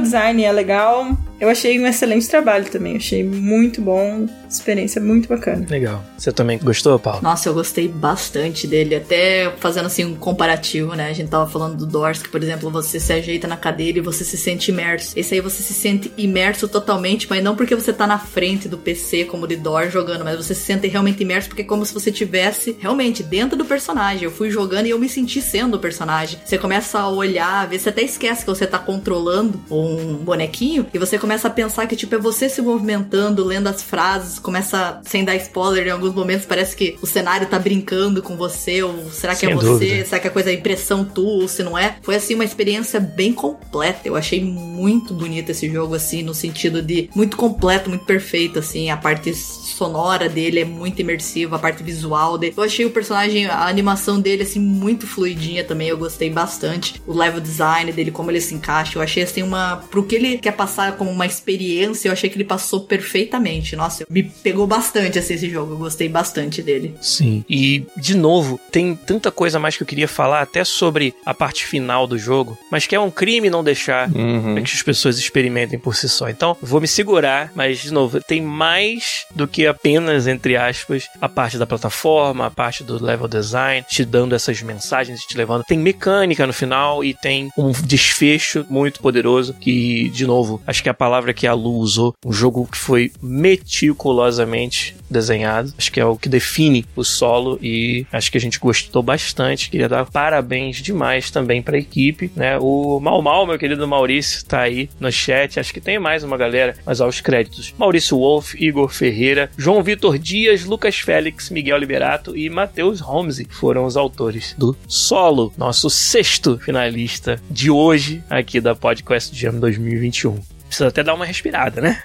[0.00, 2.96] design é legal, eu achei um excelente trabalho também.
[2.96, 4.28] Achei muito bom.
[4.48, 5.64] Experiência muito bacana.
[5.68, 6.04] Legal.
[6.18, 7.20] Você também gostou, Paulo?
[7.22, 8.94] Nossa, eu gostei bastante dele.
[8.94, 11.08] Até fazendo assim um comparativo, né?
[11.08, 14.02] A gente tava falando do Doors, que, por exemplo, você se ajeita na cadeira e
[14.02, 15.12] você se sente imerso.
[15.16, 18.76] Esse aí você se sente imerso totalmente, mas não porque você tá na frente do
[18.76, 21.94] PC como de Doors jogando, mas você se sente realmente imerso porque é como se
[21.94, 24.24] você tivesse realmente dentro do personagem.
[24.24, 26.38] Eu fui jogando e eu me senti sendo o personagem.
[26.44, 30.98] Você começa a olhar, ver, você até esquece que você tá controlando um bonequinho e
[30.98, 35.24] você começa a pensar que, tipo, é você se movimentando, lendo as frases, começa, sem
[35.24, 39.34] dar spoiler, em alguns momentos parece que o cenário tá brincando com você, ou será
[39.34, 39.66] que Sem é você?
[39.66, 40.04] dúvida.
[40.04, 41.96] Será que a coisa é impressão tua, ou se não é?
[42.02, 44.00] Foi, assim, uma experiência bem completa.
[44.04, 48.90] Eu achei muito bonito esse jogo, assim, no sentido de muito completo, muito perfeito, assim,
[48.90, 49.32] a parte
[49.80, 52.52] sonora dele é muito imersiva, a parte visual dele.
[52.54, 57.00] Eu achei o personagem, a animação dele, assim, muito fluidinha também, eu gostei bastante.
[57.06, 59.76] O level design dele, como ele se encaixa, eu achei, assim, uma...
[59.90, 63.74] Pro que ele quer passar como uma experiência, eu achei que ele passou perfeitamente.
[63.74, 66.94] Nossa, me pegou bastante, assim, esse jogo, eu gostei bastante dele.
[67.00, 67.42] Sim.
[67.48, 71.64] E, de novo, tem tanta coisa mais que eu queria falar, até sobre a parte
[71.64, 74.56] final do jogo, mas que é um crime não deixar Uhum.
[74.56, 76.28] que as pessoas experimentem por si só.
[76.28, 81.28] Então, vou me segurar, mas, de novo, tem mais do que apenas, entre aspas, a
[81.28, 85.64] parte da plataforma, a parte do level design, te dando essas mensagens, te levando.
[85.64, 90.88] Tem mecânica no final e tem um desfecho muito poderoso que, de novo, acho que
[90.88, 95.72] a palavra que a Lu usou, um jogo que foi meticulosamente desenhado.
[95.76, 99.70] Acho que é o que define o solo e acho que a gente gostou bastante.
[99.70, 102.58] Queria dar parabéns demais também para a equipe, né?
[102.58, 105.58] O Mal Mal, meu querido Maurício, tá aí no chat.
[105.58, 107.74] Acho que tem mais uma galera, mas aos créditos.
[107.76, 113.84] Maurício Wolf, Igor Ferreira, João Vitor Dias, Lucas Félix, Miguel Liberato e Matheus Holmes foram
[113.84, 120.88] os autores do solo, nosso sexto finalista de hoje aqui da Podcast Jam 2021 precisa
[120.88, 122.00] até dar uma respirada, né?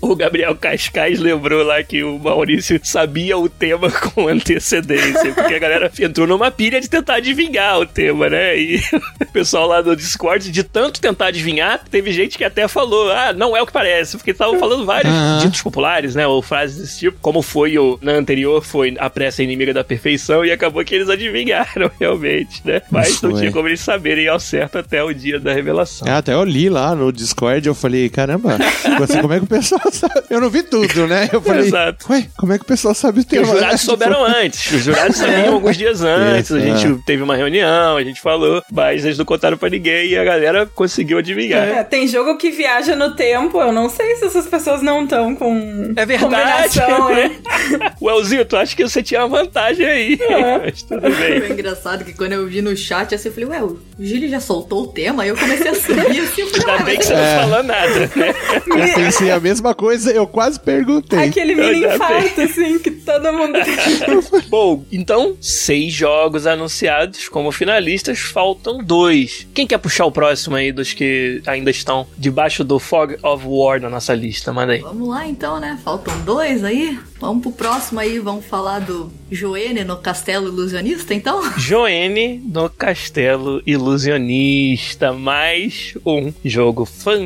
[0.00, 5.58] o Gabriel Cascais lembrou lá que o Maurício sabia o tema com antecedência, porque a
[5.58, 8.58] galera entrou numa pilha de tentar adivinhar o tema, né?
[8.58, 8.80] E
[9.20, 13.32] o pessoal lá do Discord, de tanto tentar adivinhar, teve gente que até falou: ah,
[13.32, 15.38] não é o que parece, porque estavam falando vários Ah.
[15.42, 16.26] ditos populares, né?
[16.26, 20.44] Ou frases desse tipo, como foi o na anterior, foi a pressa inimiga da perfeição,
[20.44, 22.82] e acabou que eles adivinharam realmente, né?
[22.90, 26.06] Mas não tinha como eles saberem ao certo até o dia da revelação.
[26.06, 28.58] É, até eu li lá no Discord Discord, eu falei, caramba,
[28.98, 30.22] você, como é que o pessoal sabe?
[30.28, 31.28] Eu não vi tudo, né?
[31.32, 32.12] Eu falei, Exato.
[32.12, 33.48] ué, como é que o pessoal sabe o Porque tema?
[33.48, 34.72] os jurados souberam antes.
[34.72, 36.50] Os jurados sabiam alguns dias antes.
[36.50, 36.98] Isso, a gente é.
[37.06, 40.66] teve uma reunião, a gente falou, mas eles não contaram pra ninguém e a galera
[40.66, 41.66] conseguiu adivinhar.
[41.68, 45.34] É, tem jogo que viaja no tempo, eu não sei se essas pessoas não estão
[45.36, 46.80] com É verdade.
[46.80, 47.28] né?
[47.28, 47.92] né?
[48.00, 50.18] O Elzito, acho que você tinha uma vantagem aí.
[50.20, 50.58] É.
[50.58, 51.40] Mas tudo bem.
[51.40, 54.40] Foi engraçado que quando eu vi no chat, assim, eu falei, ué, o Gili já
[54.40, 55.22] soltou o tema?
[55.22, 57.40] Aí eu comecei a subir assim, eu falei, Ainda bem que você É.
[57.40, 58.34] falou nada, né?
[58.66, 61.18] Eu pensei a mesma coisa, eu quase perguntei.
[61.18, 63.58] Aquele mini infarto, assim, que todo mundo
[64.48, 69.46] Bom, então, seis jogos anunciados como finalistas, faltam dois.
[69.54, 73.80] Quem quer puxar o próximo aí dos que ainda estão debaixo do Fog of War
[73.80, 74.52] na nossa lista?
[74.52, 74.80] Manda aí.
[74.80, 75.78] Vamos lá então, né?
[75.84, 76.98] Faltam dois aí.
[77.20, 81.42] Vamos pro próximo aí, vamos falar do Joene no Castelo Ilusionista, então?
[81.58, 85.12] Joene no Castelo Ilusionista.
[85.12, 87.17] Mais um jogo fantástico,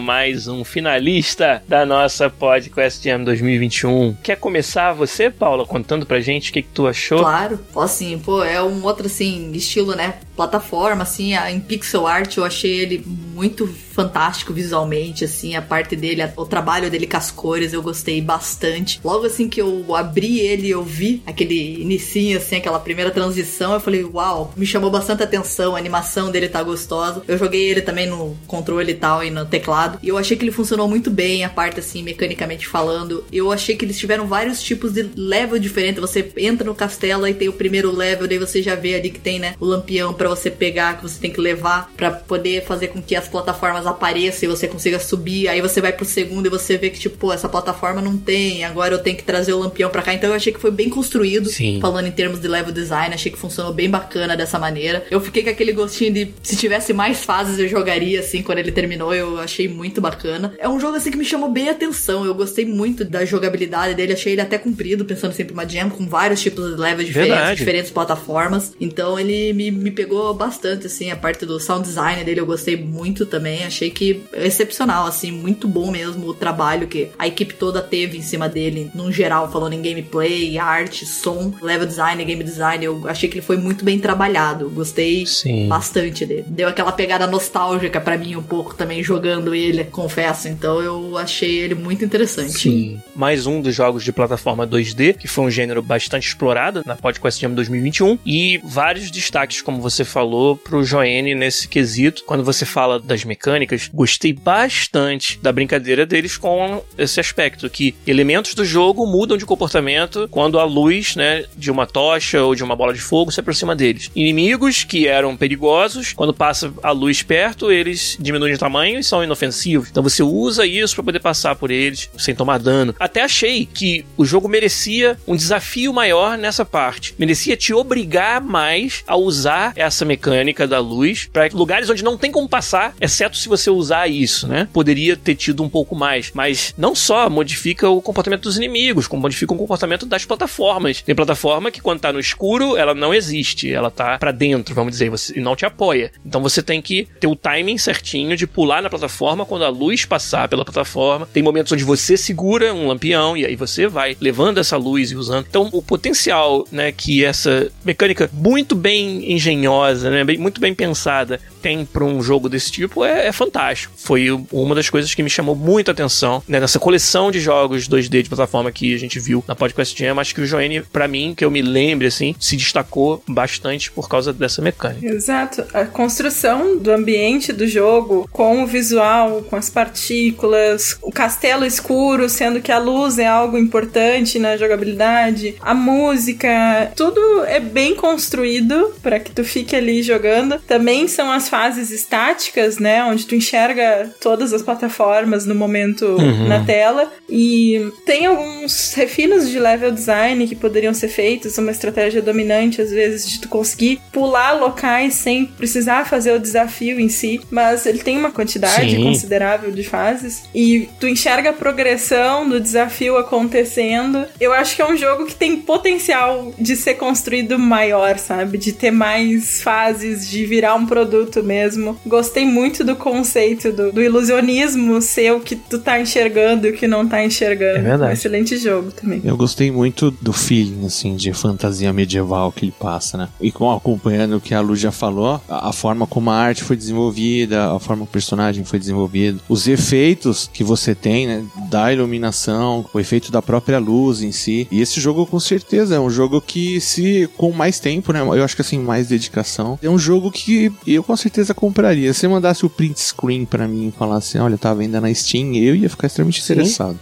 [0.00, 4.14] mais um finalista da nossa Podcast Jam 2021.
[4.22, 7.20] Quer começar você, Paula, contando pra gente o que, que tu achou?
[7.20, 10.14] Claro, assim, pô, é um outro, assim, estilo, né?
[10.36, 16.22] Plataforma, assim, em pixel art eu achei ele muito fantástico visualmente, assim, a parte dele,
[16.36, 19.00] o trabalho dele com as cores eu gostei bastante.
[19.02, 23.80] Logo assim que eu abri ele, eu vi aquele inicinho, assim, aquela primeira transição, eu
[23.80, 27.22] falei, uau, me chamou bastante atenção, a animação dele tá gostosa.
[27.26, 30.44] Eu joguei ele também no controle e tal, e no teclado, e eu achei que
[30.44, 33.24] ele funcionou muito bem, a parte, assim, mecanicamente falando.
[33.32, 37.32] Eu achei que eles tiveram vários tipos de level diferentes, você entra no castelo e
[37.32, 40.25] tem o primeiro level, daí você já vê ali que tem, né, o lampião pra
[40.28, 44.48] você pegar, que você tem que levar pra poder fazer com que as plataformas apareçam
[44.48, 45.48] e você consiga subir.
[45.48, 48.64] Aí você vai pro segundo e você vê que, tipo, pô, essa plataforma não tem,
[48.64, 50.14] agora eu tenho que trazer o lampião pra cá.
[50.14, 51.78] Então eu achei que foi bem construído, Sim.
[51.80, 55.04] falando em termos de level design, achei que funcionou bem bacana dessa maneira.
[55.10, 58.72] Eu fiquei com aquele gostinho de, se tivesse mais fases eu jogaria, assim, quando ele
[58.72, 60.54] terminou, eu achei muito bacana.
[60.58, 63.94] É um jogo, assim, que me chamou bem a atenção, eu gostei muito da jogabilidade
[63.94, 67.36] dele, achei ele até comprido, pensando sempre uma jam, com vários tipos de levels diferentes,
[67.36, 67.58] Verdade.
[67.58, 68.72] diferentes plataformas.
[68.80, 72.76] Então ele me, me pegou bastante, assim, a parte do sound design dele eu gostei
[72.76, 73.64] muito também.
[73.64, 78.18] Achei que é excepcional, assim, muito bom mesmo o trabalho que a equipe toda teve
[78.18, 82.84] em cima dele, num geral, falando em gameplay, arte, som, level design, game design.
[82.84, 84.70] Eu achei que ele foi muito bem trabalhado.
[84.70, 85.68] Gostei Sim.
[85.68, 86.44] bastante dele.
[86.46, 90.48] Deu aquela pegada nostálgica pra mim um pouco também jogando ele, confesso.
[90.48, 92.58] Então eu achei ele muito interessante.
[92.58, 93.00] Sim.
[93.14, 97.40] Mais um dos jogos de plataforma 2D, que foi um gênero bastante explorado na Podcast
[97.40, 98.18] Jam 2021.
[98.24, 102.24] E vários destaques, como você falou, pro Joene nesse quesito.
[102.24, 108.54] Quando você fala das mecânicas, gostei bastante da brincadeira deles com esse aspecto, que elementos
[108.54, 112.76] do jogo mudam de comportamento quando a luz, né, de uma tocha ou de uma
[112.76, 114.10] bola de fogo se aproxima deles.
[114.14, 119.22] Inimigos que eram perigosos, quando passa a luz perto, eles diminuem de tamanho e são
[119.22, 119.88] inofensivos.
[119.90, 122.94] Então você usa isso para poder passar por eles sem tomar dano.
[122.98, 127.14] Até achei que o jogo merecia um desafio maior nessa parte.
[127.18, 132.30] Merecia te obrigar mais a usar essa mecânica da luz para lugares onde não tem
[132.30, 134.68] como passar, exceto se você usar isso, né?
[134.72, 139.22] Poderia ter tido um pouco mais, mas não só modifica o comportamento dos inimigos, como
[139.22, 141.02] modifica o comportamento das plataformas.
[141.02, 144.92] Tem plataforma que quando tá no escuro, ela não existe, ela tá para dentro, vamos
[144.92, 146.12] dizer, você, e não te apoia.
[146.24, 150.04] Então você tem que ter o timing certinho de pular na plataforma quando a luz
[150.04, 151.28] passar pela plataforma.
[151.32, 155.16] Tem momentos onde você segura um lampião e aí você vai levando essa luz e
[155.16, 155.46] usando.
[155.48, 159.75] Então o potencial, né, que essa mecânica muito bem engenhosa,
[160.10, 163.92] né, bem- muito bem pensada tem para um jogo desse tipo é, é fantástico.
[163.96, 167.88] Foi uma das coisas que me chamou muito a atenção né, nessa coleção de jogos
[167.88, 170.20] 2D de plataforma que a gente viu na Podcast Jam.
[170.20, 174.08] Acho que o Joanne, para mim, que eu me lembre assim, se destacou bastante por
[174.08, 175.04] causa dessa mecânica.
[175.04, 175.64] Exato.
[175.74, 182.28] A construção do ambiente do jogo, com o visual, com as partículas, o castelo escuro,
[182.28, 188.94] sendo que a luz é algo importante na jogabilidade, a música, tudo é bem construído
[189.02, 190.60] para que tu fique ali jogando.
[190.60, 196.48] Também são as fases estáticas, né, onde tu enxerga todas as plataformas no momento Uhum.
[196.48, 202.20] na tela e tem alguns refinos de level design que poderiam ser feitos, uma estratégia
[202.20, 207.40] dominante às vezes de tu conseguir pular locais sem precisar fazer o desafio em si,
[207.50, 209.02] mas ele tem uma quantidade Sim.
[209.02, 214.26] considerável de fases e tu enxerga a progressão do desafio acontecendo.
[214.40, 218.58] Eu acho que é um jogo que tem potencial de ser construído maior, sabe?
[218.58, 221.96] De ter mais fases, de virar um produto mesmo.
[222.06, 226.72] Gostei muito do conceito do, do ilusionismo ser o que tu tá enxergando e o
[226.74, 227.78] que não tá enxergando.
[227.78, 228.10] É verdade.
[228.10, 229.20] Um excelente jogo também.
[229.24, 233.28] Eu gostei muito do feeling, assim, de fantasia medieval que ele passa, né?
[233.40, 236.64] E com, acompanhando o que a Lu já falou, a, a forma como a arte
[236.64, 241.44] foi desenvolvida, a forma que o personagem foi desenvolvido, os efeitos que você tem, né?
[241.70, 244.66] Da iluminação, o efeito da própria luz em si.
[244.70, 248.20] E esse jogo, com certeza, é um jogo que, se com mais tempo, né?
[248.20, 252.12] Eu acho que assim, mais dedicação, é um jogo que eu com certeza compraria.
[252.12, 255.54] Se você mandasse o print screen pra mim e falasse, olha, tá vendo na Steam,
[255.54, 256.52] eu ia ficar extremamente Sim.
[256.52, 256.98] interessado.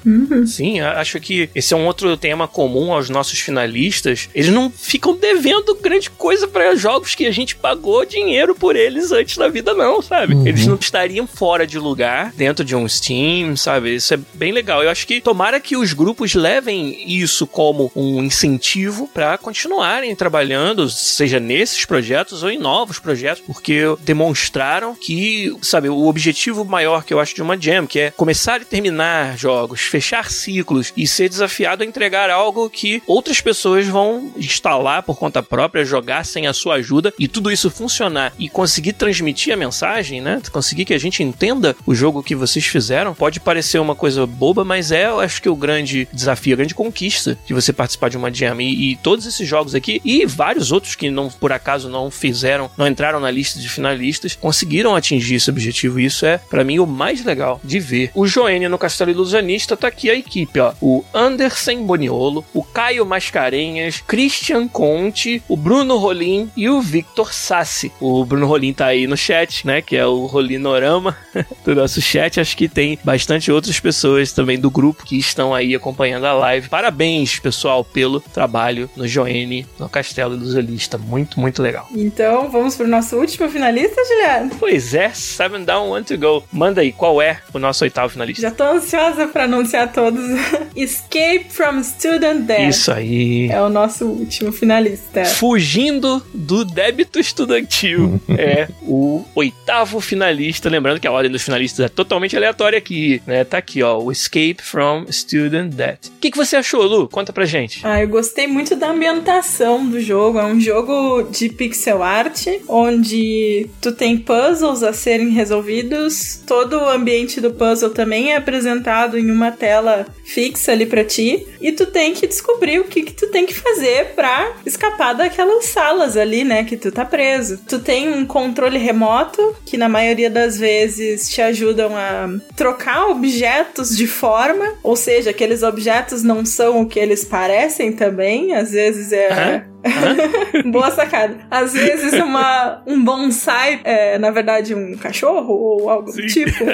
[0.47, 4.29] Sim, a- acho que esse é um outro tema comum aos nossos finalistas.
[4.35, 9.13] Eles não ficam devendo grande coisa para jogos que a gente pagou dinheiro por eles
[9.13, 10.35] antes da vida, não, sabe?
[10.35, 10.47] Uhum.
[10.47, 13.95] Eles não estariam fora de lugar dentro de um Steam, sabe?
[13.97, 14.83] Isso é bem legal.
[14.83, 20.89] Eu acho que tomara que os grupos levem isso como um incentivo para continuarem trabalhando,
[20.91, 23.81] seja nesses projetos ou em novos projetos, porque
[24.15, 28.63] demonstraram que, sabe, o objetivo maior que eu acho de uma jam, que é começar
[28.63, 34.33] e terminar jogos, fechar ciclos e ser desafiado a entregar algo que outras pessoas vão
[34.37, 38.93] instalar por conta própria, jogar sem a sua ajuda e tudo isso funcionar e conseguir
[38.93, 40.41] transmitir a mensagem, né?
[40.53, 43.15] Conseguir que a gente entenda o jogo que vocês fizeram.
[43.15, 46.75] Pode parecer uma coisa boba, mas é, eu acho que o grande desafio, a grande
[46.75, 50.71] conquista de você participar de uma jam e, e todos esses jogos aqui e vários
[50.71, 54.04] outros que não por acaso não fizeram, não entraram na lista de finalistas,
[54.41, 56.01] conseguiram atingir esse objetivo.
[56.01, 58.11] Isso é para mim o mais legal de ver.
[58.15, 60.73] O Joênia no Castelo Ilusionista tá aqui a equipe, ó.
[60.81, 67.93] O Anderson Boniolo, o Caio Mascarenhas, Christian Conte, o Bruno Rolim e o Victor Sassi.
[68.01, 69.81] O Bruno Rolim tá aí no chat, né?
[69.81, 71.17] Que é o Rolinorama
[71.65, 72.41] do nosso chat.
[72.41, 76.69] Acho que tem bastante outras pessoas também do grupo que estão aí acompanhando a live.
[76.69, 80.99] Parabéns, pessoal, pelo trabalho no Joene, no Castelo Ilusionista.
[80.99, 81.89] Muito, muito legal.
[81.95, 84.51] Então, vamos pro nosso último finalista, Juliana?
[84.59, 86.45] Pois é, Seven Down, One to Go.
[86.53, 88.43] Manda aí, qual é o nosso oitavo finalista?
[88.43, 90.25] Já tô ansiosa pra anunciar todos.
[90.75, 92.69] Escape from Student Debt.
[92.69, 93.49] Isso aí.
[93.51, 95.25] É o nosso último finalista.
[95.25, 98.21] Fugindo do débito estudantil.
[98.37, 100.69] é o oitavo finalista.
[100.69, 103.45] Lembrando que a ordem dos finalistas é totalmente aleatória aqui, né?
[103.45, 103.99] Tá aqui, ó.
[103.99, 106.09] O Escape from Student Debt.
[106.09, 107.09] O que, que você achou, Lu?
[107.09, 107.81] Conta pra gente.
[107.85, 110.39] Ah, eu gostei muito da ambientação do jogo.
[110.39, 116.43] É um jogo de pixel art, onde tu tem puzzles a serem resolvidos.
[116.47, 121.47] Todo o ambiente do puzzle também é apresentado em uma tela fixa ali pra ti.
[121.61, 125.67] E tu tem que descobrir o que, que tu tem que fazer pra escapar daquelas
[125.67, 126.65] salas ali, né?
[126.65, 127.61] Que tu tá preso.
[127.69, 133.95] Tu tem um controle remoto, que na maioria das vezes te ajudam a trocar objetos
[133.95, 134.65] de forma.
[134.83, 138.55] Ou seja, aqueles objetos não são o que eles parecem também.
[138.55, 139.31] Às vezes é.
[139.31, 139.74] Hã?
[140.67, 141.37] Boa sacada.
[141.51, 146.65] Às vezes uma, um bonsai é, na verdade, um cachorro ou algo do tipo.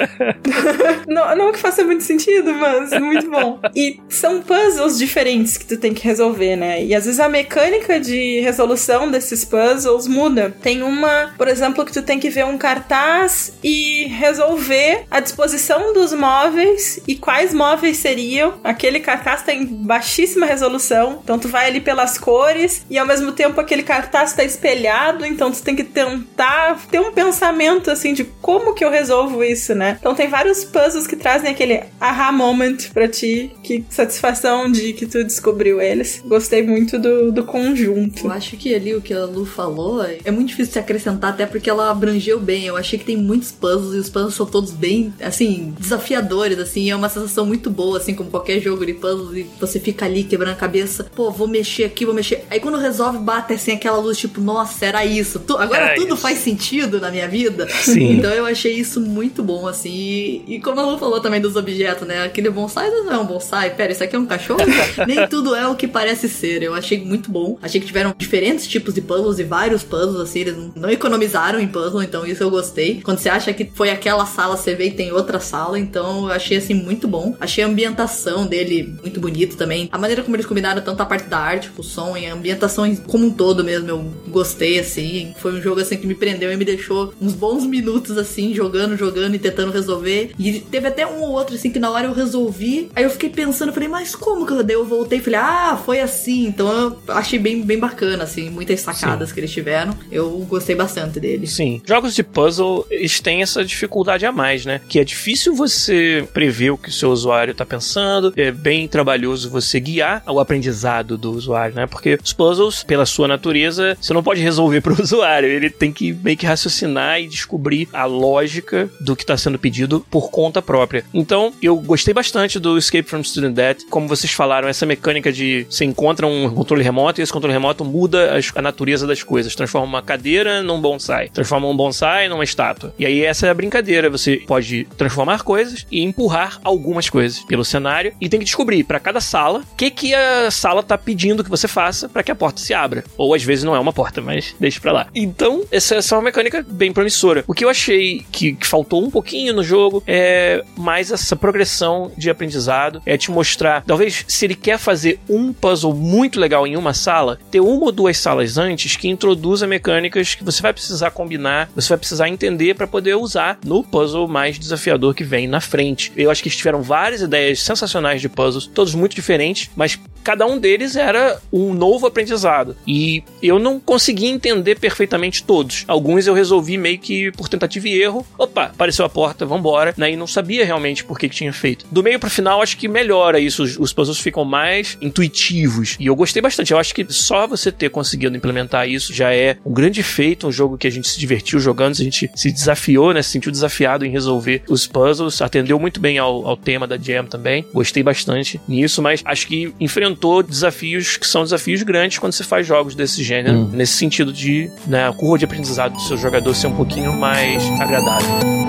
[1.07, 3.59] não, não que faça muito sentido, mas muito bom.
[3.75, 6.83] E são puzzles diferentes que tu tem que resolver, né?
[6.83, 10.55] E às vezes a mecânica de resolução desses puzzles muda.
[10.61, 15.93] Tem uma, por exemplo, que tu tem que ver um cartaz e resolver a disposição
[15.93, 18.53] dos móveis e quais móveis seriam.
[18.63, 23.59] Aquele cartaz tem baixíssima resolução, então tu vai ali pelas cores e ao mesmo tempo
[23.59, 28.73] aquele cartaz tá espelhado, então tu tem que tentar ter um pensamento assim de como
[28.73, 29.97] que eu resolvo isso, né?
[29.99, 35.05] Então tem vários puzzles que trazem aquele aha moment pra ti, que satisfação de que
[35.05, 36.21] tu descobriu eles.
[36.25, 38.25] Gostei muito do, do conjunto.
[38.25, 41.31] Eu acho que ali o que a Lu falou é é muito difícil se acrescentar,
[41.31, 42.65] até porque ela abrangeu bem.
[42.65, 46.89] Eu achei que tem muitos puzzles e os puzzles são todos bem, assim, desafiadores, assim.
[46.89, 50.23] É uma sensação muito boa, assim, como qualquer jogo de puzzles e você fica ali
[50.23, 51.05] quebrando a cabeça.
[51.15, 52.45] Pô, vou mexer aqui, vou mexer.
[52.49, 55.39] Aí quando resolve, bate assim aquela luz, tipo, nossa, era isso.
[55.39, 56.17] Tu- agora Era tudo isso.
[56.17, 57.67] faz sentido na minha vida.
[57.69, 58.13] Sim.
[58.13, 59.89] Então eu achei isso muito bom, assim.
[59.91, 62.23] E, e como a Lu falou também dos objetos, né?
[62.23, 63.71] Aquele bonsai não é um bonsai.
[63.71, 64.61] Pera, isso aqui é um cachorro?
[65.07, 66.61] Nem tudo é o que parece ser.
[66.63, 67.57] Eu achei muito bom.
[67.61, 70.39] Achei que tiveram diferentes tipos de puzzles e vários puzzles, assim.
[70.41, 73.01] Eles não- não economizaram em puzzle, então isso eu gostei.
[73.03, 75.79] Quando você acha que foi aquela sala, você vê e tem outra sala.
[75.79, 77.35] Então eu achei, assim, muito bom.
[77.39, 79.89] Achei a ambientação dele muito bonito também.
[79.91, 82.33] A maneira como eles combinaram tanto a parte da arte, com o som e a
[82.33, 83.87] ambientação em- como um todo mesmo.
[83.89, 85.33] Eu gostei, assim.
[85.37, 88.95] Foi um jogo, assim, que me prendeu e me deixou uns bons minutos, assim, jogando,
[88.97, 90.31] jogando e tentando resolver.
[90.39, 92.89] E teve até um ou outro, assim, que na hora eu resolvi.
[92.95, 94.75] Aí eu fiquei pensando, falei, mas como que eu dei?
[94.75, 96.45] Eu voltei e falei, ah, foi assim.
[96.47, 96.67] Então
[97.07, 99.95] eu achei bem, bem bacana, assim, muitas sacadas que eles tiveram.
[100.11, 101.51] Eu gostei bastante deles.
[101.51, 101.81] Sim.
[101.85, 104.81] Jogos de puzzle, eles têm essa dificuldade a mais, né?
[104.87, 109.49] Que é difícil você prever o que o seu usuário tá pensando, é bem trabalhoso
[109.49, 111.85] você guiar o aprendizado do usuário, né?
[111.87, 115.49] Porque os puzzles puzzles, pela sua natureza, você não pode resolver para o usuário.
[115.49, 120.05] Ele tem que meio que raciocinar e descobrir a lógica do que está sendo pedido
[120.09, 121.03] por conta própria.
[121.13, 123.85] Então, eu gostei bastante do Escape from Student Debt.
[123.89, 127.83] Como vocês falaram, essa mecânica de você encontra um controle remoto e esse controle remoto
[127.83, 129.55] muda a natureza das coisas.
[129.55, 131.29] Transforma uma cadeira num bonsai.
[131.29, 132.93] Transforma um bonsai numa estátua.
[132.97, 134.09] E aí essa é a brincadeira.
[134.09, 138.99] Você pode transformar coisas e empurrar algumas coisas pelo cenário e tem que descobrir para
[138.99, 142.35] cada sala o que, que a sala tá pedindo que você faça para que a
[142.35, 143.03] porta se abra.
[143.17, 145.07] Ou às vezes não é uma porta, mas deixa pra lá.
[145.15, 147.43] Então, essa, essa é uma mecânica bem promissora.
[147.47, 152.11] O que eu achei que, que faltou um pouquinho no jogo é mais essa progressão
[152.17, 153.01] de aprendizado.
[153.05, 157.39] É te mostrar, talvez, se ele quer fazer um puzzle muito legal em uma sala,
[157.49, 161.89] ter uma ou duas salas antes que introduza mecânicas que você vai precisar combinar, você
[161.89, 166.11] vai precisar entender para poder usar no puzzle mais desafiador que vem na frente.
[166.15, 170.45] Eu acho que eles tiveram várias ideias sensacionais de puzzles, todos muito diferentes, mas cada
[170.45, 172.40] um deles era um novo aprendizado.
[172.87, 175.83] E eu não consegui entender perfeitamente todos.
[175.87, 178.25] Alguns eu resolvi meio que por tentativa e erro.
[178.37, 179.93] Opa, apareceu a porta, vambora.
[179.97, 180.11] Né?
[180.11, 181.85] E não sabia realmente por que, que tinha feito.
[181.91, 183.63] Do meio pro final, acho que melhora isso.
[183.63, 185.95] Os, os puzzles ficam mais intuitivos.
[185.99, 186.71] E eu gostei bastante.
[186.71, 190.47] Eu acho que só você ter conseguido implementar isso já é um grande feito.
[190.47, 193.21] Um jogo que a gente se divertiu jogando, a gente se desafiou, né?
[193.21, 195.41] Se sentiu desafiado em resolver os puzzles.
[195.41, 197.65] Atendeu muito bem ao, ao tema da Jam também.
[197.73, 202.65] Gostei bastante nisso, mas acho que enfrentou desafios que são desafios grandes quando você faz
[202.65, 203.57] jogos desse gênero.
[203.57, 203.69] Hum.
[203.73, 207.63] Nesse sentido de né, a curva de aprendizado do seu jogador ser um pouquinho mais
[207.79, 208.61] agradável.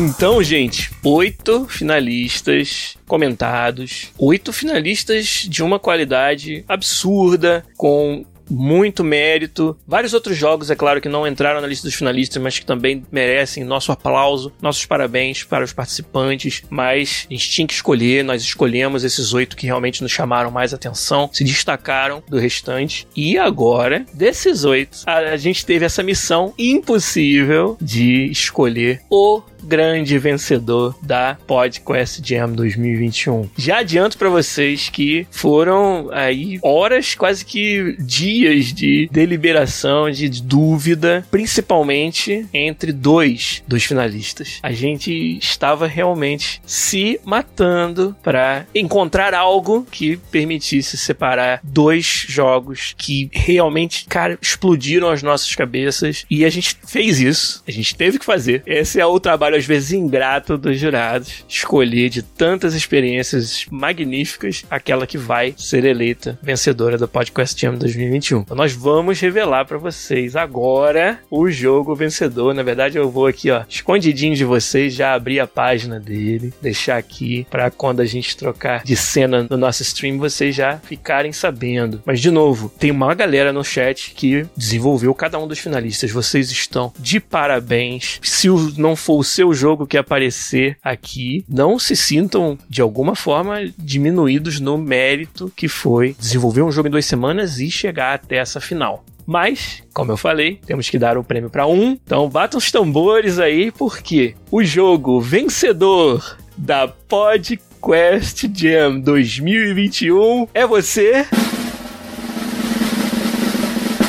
[0.00, 9.76] Então, gente, oito finalistas comentados, oito finalistas de uma qualidade absurda, com muito mérito.
[9.86, 13.04] Vários outros jogos, é claro, que não entraram na lista dos finalistas, mas que também
[13.10, 16.62] merecem nosso aplauso, nossos parabéns para os participantes.
[16.70, 20.72] Mas a gente tinha que escolher, nós escolhemos esses oito que realmente nos chamaram mais
[20.74, 23.06] atenção, se destacaram do restante.
[23.16, 30.96] E agora, desses oito, a, gente teve essa missão impossível de escolher o grande vencedor
[31.02, 33.50] da PodQuest Jam 2021.
[33.56, 38.37] Já adianto para vocês que foram aí horas, quase que dias
[38.74, 44.58] de deliberação, de dúvida, principalmente entre dois dos finalistas.
[44.62, 53.28] A gente estava realmente se matando para encontrar algo que permitisse separar dois jogos que
[53.32, 57.62] realmente, cara, explodiram as nossas cabeças e a gente fez isso.
[57.66, 58.62] A gente teve que fazer.
[58.66, 65.06] Esse é o trabalho às vezes ingrato dos jurados escolher de tantas experiências magníficas aquela
[65.06, 68.27] que vai ser eleita vencedora do Podcast Jam 2021.
[68.36, 72.54] Então nós vamos revelar para vocês agora o jogo vencedor.
[72.54, 76.96] Na verdade, eu vou aqui, ó, escondidinho de vocês, já abrir a página dele, deixar
[76.96, 82.02] aqui para quando a gente trocar de cena no nosso stream vocês já ficarem sabendo.
[82.04, 86.10] Mas de novo, tem uma galera no chat que desenvolveu cada um dos finalistas.
[86.10, 88.18] Vocês estão de parabéns.
[88.22, 93.58] Se não for o seu jogo que aparecer aqui, não se sintam de alguma forma
[93.78, 98.60] diminuídos no mérito que foi desenvolver um jogo em duas semanas e chegar até essa
[98.60, 99.04] final.
[99.26, 101.98] Mas, como eu falei, temos que dar o prêmio para um.
[102.04, 111.26] Então batam os tambores aí, porque o jogo vencedor da PodQuest Jam 2021 é você.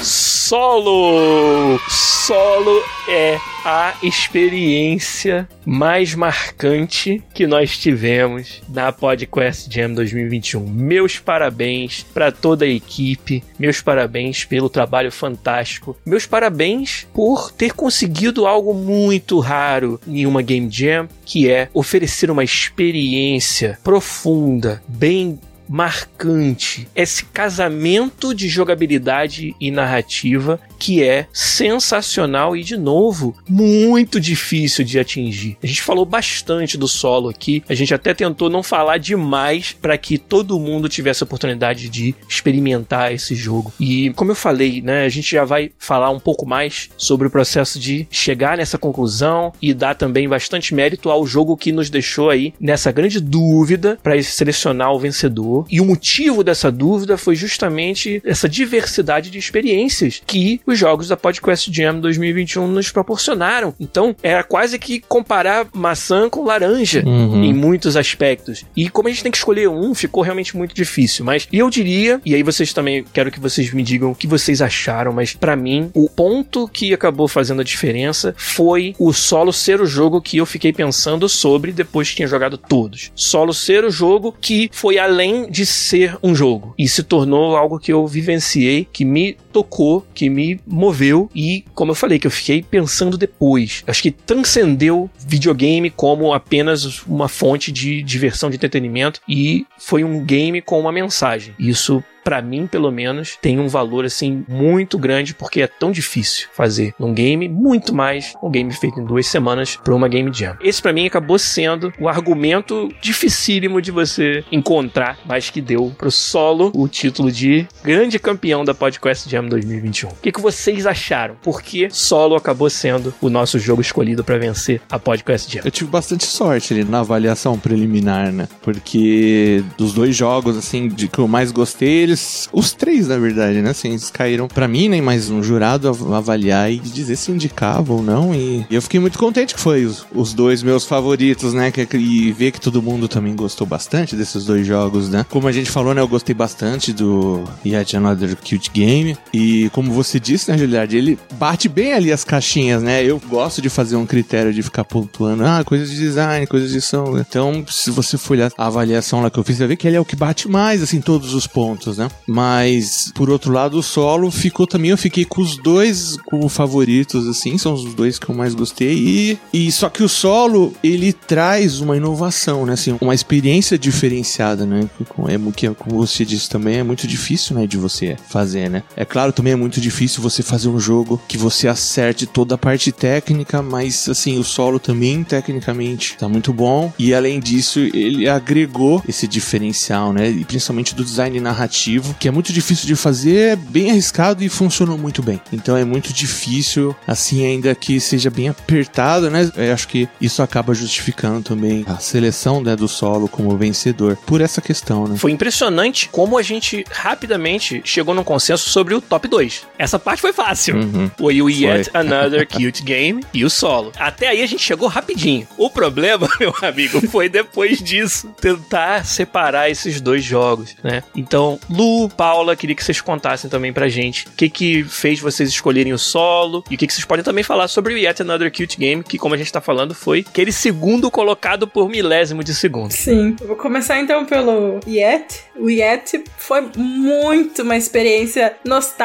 [0.01, 1.77] Solo!
[1.89, 10.65] Solo é a experiência mais marcante que nós tivemos na PodQuest Jam 2021.
[10.65, 17.73] Meus parabéns para toda a equipe, meus parabéns pelo trabalho fantástico, meus parabéns por ter
[17.73, 25.39] conseguido algo muito raro em uma Game Jam, que é oferecer uma experiência profunda, bem
[25.69, 34.83] marcante, esse casamento de jogabilidade e narrativa que é sensacional e, de novo, muito difícil
[34.83, 35.57] de atingir.
[35.61, 39.97] A gente falou bastante do solo aqui, a gente até tentou não falar demais para
[39.97, 43.71] que todo mundo tivesse a oportunidade de experimentar esse jogo.
[43.79, 47.31] E, como eu falei, né, a gente já vai falar um pouco mais sobre o
[47.31, 52.29] processo de chegar nessa conclusão e dar também bastante mérito ao jogo que nos deixou
[52.29, 58.21] aí nessa grande dúvida para selecionar o vencedor E o motivo dessa dúvida foi justamente
[58.25, 63.73] essa diversidade de experiências que os jogos da PodQuest Jam 2021 nos proporcionaram.
[63.79, 67.43] Então, era quase que comparar maçã com laranja Uhum.
[67.43, 68.65] em muitos aspectos.
[68.75, 71.23] E como a gente tem que escolher um, ficou realmente muito difícil.
[71.25, 74.61] Mas eu diria, e aí vocês também quero que vocês me digam o que vocês
[74.61, 79.81] acharam, mas pra mim, o ponto que acabou fazendo a diferença foi o solo ser
[79.81, 83.11] o jogo que eu fiquei pensando sobre depois que tinha jogado todos.
[83.15, 86.73] Solo ser o jogo que foi além de ser um jogo.
[86.77, 91.91] E se tornou algo que eu vivenciei, que me tocou, que me moveu e, como
[91.91, 93.83] eu falei, que eu fiquei pensando depois.
[93.87, 100.23] Acho que transcendeu videogame como apenas uma fonte de diversão, de entretenimento e foi um
[100.23, 101.53] game com uma mensagem.
[101.59, 106.47] Isso Pra mim, pelo menos, tem um valor assim muito grande porque é tão difícil
[106.53, 110.55] fazer um game, muito mais um game feito em duas semanas para uma game jam.
[110.61, 116.11] Esse pra mim acabou sendo o argumento dificílimo de você encontrar, mas que deu pro
[116.11, 120.09] solo o título de grande campeão da Podcast Jam 2021.
[120.09, 121.35] O que, que vocês acharam?
[121.41, 125.61] Por que solo acabou sendo o nosso jogo escolhido para vencer a Podcast Jam?
[125.63, 128.47] Eu tive bastante sorte ali na avaliação preliminar, né?
[128.61, 132.49] Porque dos dois jogos, assim, de que eu mais gostei, eles.
[132.51, 133.69] Os três, na verdade, né?
[133.69, 134.99] Assim, eles caíram pra mim, né?
[135.01, 138.33] Mas um jurado av- avaliar e dizer se indicava ou não.
[138.33, 141.71] E eu fiquei muito contente que foi os, os dois meus favoritos, né?
[141.71, 145.25] Que, e ver que todo mundo também gostou bastante desses dois jogos, né?
[145.29, 146.01] Como a gente falou, né?
[146.01, 149.17] Eu gostei bastante do Yet Another Cute Game.
[149.33, 150.95] E como você disse, né, Juliard?
[150.95, 153.03] Ele bate bem ali as caixinhas, né?
[153.03, 156.81] Eu gosto de fazer um critério de ficar pontuando, ah, coisas de design, coisas de
[156.81, 157.17] som.
[157.17, 159.87] Então, se você for olhar a avaliação lá que eu fiz, você vai ver que
[159.87, 162.09] ele é o que bate mais, assim, todos os pontos, né?
[162.27, 167.27] Mas, por outro lado, o solo ficou também, eu fiquei com os dois como favoritos,
[167.27, 168.93] assim, são os dois que eu mais gostei.
[168.93, 172.73] E, e só que o solo, ele traz uma inovação, né?
[172.73, 174.89] Assim, uma experiência diferenciada, né?
[175.27, 177.67] É, que, como você disse também, é muito difícil, né?
[177.67, 178.83] De você fazer, né?
[178.95, 182.57] É claro, também é muito difícil você fazer um jogo que você acerte toda a
[182.57, 186.91] parte técnica, mas, assim, o solo também, tecnicamente, tá muito bom.
[186.97, 190.29] E, além disso, ele agregou esse diferencial, né?
[190.29, 194.49] E principalmente do design narrativo, que é muito difícil de fazer, é bem arriscado e
[194.49, 195.41] funcionou muito bem.
[195.51, 199.49] Então é muito difícil, assim, ainda que seja bem apertado, né?
[199.55, 204.41] Eu acho que isso acaba justificando também a seleção né, do solo como vencedor por
[204.41, 205.17] essa questão, né?
[205.17, 209.67] Foi impressionante como a gente rapidamente chegou num consenso sobre o top 2.
[209.77, 210.75] Essa parte foi fácil.
[210.75, 211.11] Uhum.
[211.17, 213.91] Foi o Yet Another Cute Game e o solo.
[213.97, 215.47] Até aí a gente chegou rapidinho.
[215.57, 221.03] O problema, meu amigo, foi depois disso tentar separar esses dois jogos, né?
[221.15, 225.49] Então, Lu, Paula, queria que vocês contassem também pra gente o que que fez vocês
[225.49, 228.51] escolherem o solo e o que que vocês podem também falar sobre o Yet Another
[228.51, 232.53] Cute Game, que como a gente tá falando foi aquele segundo colocado por milésimo de
[232.53, 232.91] segundo.
[232.91, 233.35] Sim.
[233.41, 235.43] Eu vou começar então pelo Yet.
[235.55, 238.98] O Yet foi muito uma experiência nostálgica,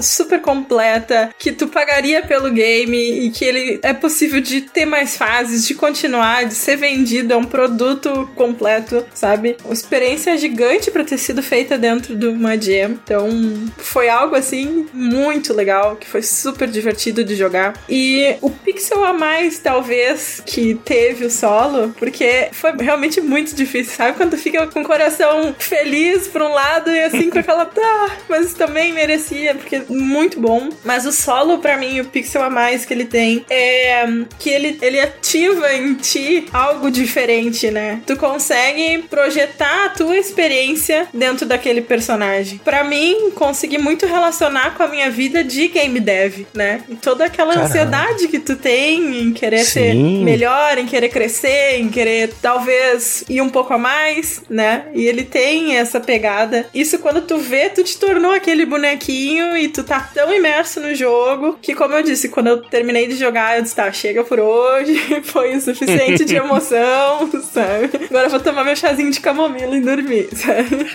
[0.00, 5.16] super completa, que tu pagaria pelo game e que ele é possível de ter mais
[5.16, 9.56] fases, de continuar, de ser vendido, é um produto completo, sabe?
[9.64, 12.92] Uma experiência gigante pra ter sido feita dentro de uma jam.
[12.92, 13.28] Então,
[13.76, 17.74] foi algo assim muito legal, que foi super divertido de jogar.
[17.88, 23.94] E o pixel a mais, talvez, que teve o solo, porque foi realmente muito difícil,
[23.94, 24.16] sabe?
[24.16, 28.54] Quando fica com o coração feliz por um lado e assim com aquela, tá, mas
[28.54, 28.92] também
[29.26, 30.68] merecia, porque muito bom.
[30.84, 34.06] Mas o solo, pra mim, o pixel a mais que ele tem é
[34.38, 38.00] que ele, ele ativa em ti algo diferente, né?
[38.06, 42.58] Tu consegue projetar a tua experiência dentro daquele personagem.
[42.58, 46.82] Pra mim, consegui muito relacionar com a minha vida de game dev, né?
[46.88, 47.68] E toda aquela Caramba.
[47.68, 50.24] ansiedade que tu tem em querer ser Sim.
[50.24, 54.86] melhor, em querer crescer, em querer talvez ir um pouco a mais, né?
[54.94, 56.66] E ele tem essa pegada.
[56.74, 60.94] Isso quando tu vê, tu te tornou aquele bonequinho e tu tá tão imerso no
[60.94, 64.38] jogo que, como eu disse, quando eu terminei de jogar, eu disse, tá, chega por
[64.38, 67.90] hoje, foi o suficiente de emoção, sabe?
[68.08, 70.90] Agora eu vou tomar meu chazinho de camomila e dormir, sabe?